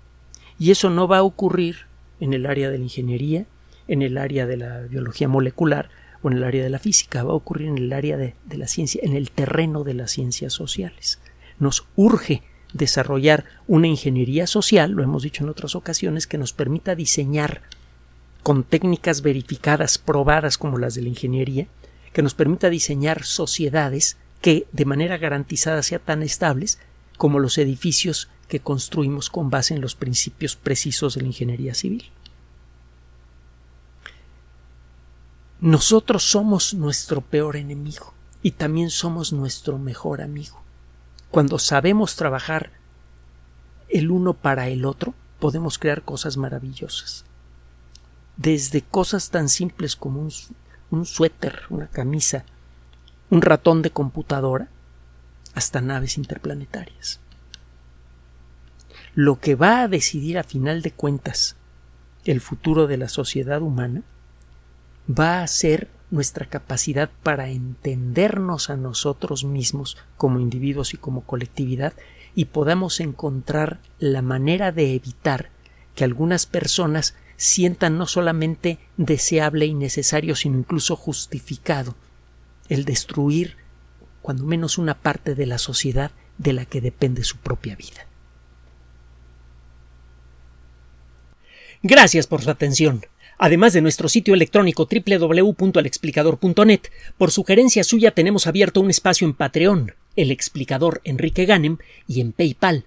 Y 0.57 0.71
eso 0.71 0.89
no 0.89 1.09
va 1.09 1.19
a 1.19 1.23
ocurrir 1.25 1.87
en 2.21 2.33
el 2.33 2.47
área 2.47 2.71
de 2.71 2.79
la 2.79 2.85
ingeniería, 2.85 3.47
en 3.89 4.03
el 4.03 4.19
área 4.19 4.47
de 4.47 4.57
la 4.57 4.83
biología 4.83 5.27
molecular, 5.27 5.91
o 6.23 6.31
en 6.31 6.37
el 6.37 6.45
área 6.45 6.63
de 6.63 6.71
la 6.71 6.79
física, 6.79 7.25
va 7.25 7.33
a 7.33 7.35
ocurrir 7.35 7.69
en 7.69 7.79
el 7.79 7.93
área 7.93 8.17
de, 8.17 8.37
la 8.51 8.69
ciencia, 8.69 9.01
en 9.03 9.17
el 9.17 9.33
terreno 9.33 9.83
de 9.83 9.95
las 9.95 10.13
ciencias 10.13 10.53
sociales. 10.53 11.19
Nos 11.59 11.85
urge 11.97 12.45
desarrollar 12.73 13.45
una 13.67 13.89
ingeniería 13.89 14.47
social, 14.47 14.93
lo 14.93 15.03
hemos 15.03 15.25
dicho 15.25 15.43
en 15.43 15.51
otras 15.51 15.75
ocasiones, 15.75 16.29
que 16.29 16.39
nos 16.39 16.53
permita 16.53 16.95
diseñar 16.95 17.63
con 18.45 18.63
técnicas 18.63 19.23
verificadas, 19.23 19.99
probadas 19.99 20.57
como 20.57 20.79
las 20.79 20.95
de 20.95 21.03
la 21.03 21.09
ingeniería, 21.09 21.67
que 22.13 22.23
nos 22.23 22.35
permita 22.35 22.71
diseñar 22.71 23.25
sociedades 23.25 24.17
que 24.41 24.67
de 24.73 24.85
manera 24.85 25.19
garantizada 25.19 25.83
sean 25.83 26.03
tan 26.05 26.23
estables 26.23 26.79
como 27.17 27.39
los 27.39 27.59
edificios 27.59 28.29
que 28.49 28.61
construimos 28.61 29.31
con 29.31 29.49
base 29.49 29.75
en 29.75 29.81
los 29.81 29.95
principios 29.95 30.57
precisos 30.57 31.15
de 31.15 31.23
la 31.23 31.29
ingeniería 31.29 31.75
civil. 31.75 32.11
Nosotros 35.61 36.25
somos 36.25 36.75
nuestro 36.75 37.21
peor 37.21 37.57
enemigo 37.57 38.13
y 38.43 38.51
también 38.51 38.91
somos 38.91 39.33
nuestro 39.33 39.79
mejor 39.79 40.21
amigo. 40.21 40.61
Cuando 41.31 41.59
sabemos 41.61 42.17
trabajar 42.17 42.73
el 43.89 44.11
uno 44.11 44.35
para 44.35 44.69
el 44.69 44.85
otro, 44.85 45.15
podemos 45.39 45.79
crear 45.79 46.03
cosas 46.03 46.37
maravillosas. 46.37 47.25
Desde 48.37 48.83
cosas 48.83 49.31
tan 49.31 49.49
simples 49.49 49.95
como 49.95 50.21
un, 50.21 50.33
suéter, 51.07 51.63
una 51.71 51.87
camisa, 51.89 52.45
un 53.31 53.43
ratón 53.43 53.83
de 53.83 53.91
computadora, 53.91 54.69
hasta 55.55 55.81
naves 55.81 56.19
interplanetarias. 56.19 57.21
Lo 59.15 59.41
que 59.41 59.55
va 59.55 59.83
a 59.83 59.89
decidir 59.89 60.39
a 60.39 60.45
final 60.45 60.83
de 60.83 60.93
cuentas 60.93 61.57
el 62.25 62.41
futuro 62.41 62.87
de 62.87 62.97
la 62.97 63.09
sociedad 63.09 63.61
humana 63.61 64.03
va 65.09 65.43
a 65.43 65.47
ser 65.47 65.89
nuestra 66.11 66.47
capacidad 66.47 67.11
para 67.23 67.49
entendernos 67.49 68.71
a 68.71 68.77
nosotros 68.77 69.45
mismos 69.45 69.97
como 70.17 70.41
individuos 70.41 70.95
y 70.95 70.99
como 70.99 71.23
colectividad 71.23 71.95
y 72.35 72.47
podamos 72.47 73.01
encontrar 73.01 73.81
la 73.99 74.23
manera 74.23 74.73
de 74.73 74.95
evitar 74.95 75.51
que 75.95 76.05
algunas 76.05 76.47
personas 76.47 77.15
sientan 77.43 77.99
no 77.99 78.07
solamente 78.07 78.79
deseable 78.97 79.67
y 79.67 79.75
necesario, 79.75 80.37
sino 80.37 80.59
incluso 80.59 80.95
justificado 80.95 81.97
el 82.69 82.85
destruir 82.85 83.57
cuando 84.21 84.45
menos 84.45 84.79
una 84.79 84.95
parte 84.95 85.35
de 85.35 85.47
la 85.47 85.59
sociedad 85.59 86.13
de 86.39 86.53
la 86.53 86.67
que 86.67 86.81
depende 86.81 87.25
su 87.25 87.39
propia 87.39 87.75
vida. 87.75 88.07
Gracias 91.83 92.29
por 92.29 92.43
su 92.43 92.51
atención. 92.51 93.05
Además 93.39 93.73
de 93.73 93.81
nuestro 93.81 94.09
sitio 94.09 94.35
electrónico 94.35 94.89
www.alexplicador.net, 94.89 96.81
por 97.19 97.33
sugerencia 97.33 97.83
suya 97.83 98.13
tenemos 98.13 98.47
abierto 98.47 98.81
un 98.81 98.91
espacio 98.91 99.27
en 99.27 99.35
Patreon, 99.35 99.97
el 100.15 100.31
explicador 100.31 101.01
Enrique 101.03 101.45
Ganem, 101.45 101.79
y 102.07 102.21
en 102.21 102.31
PayPal, 102.31 102.87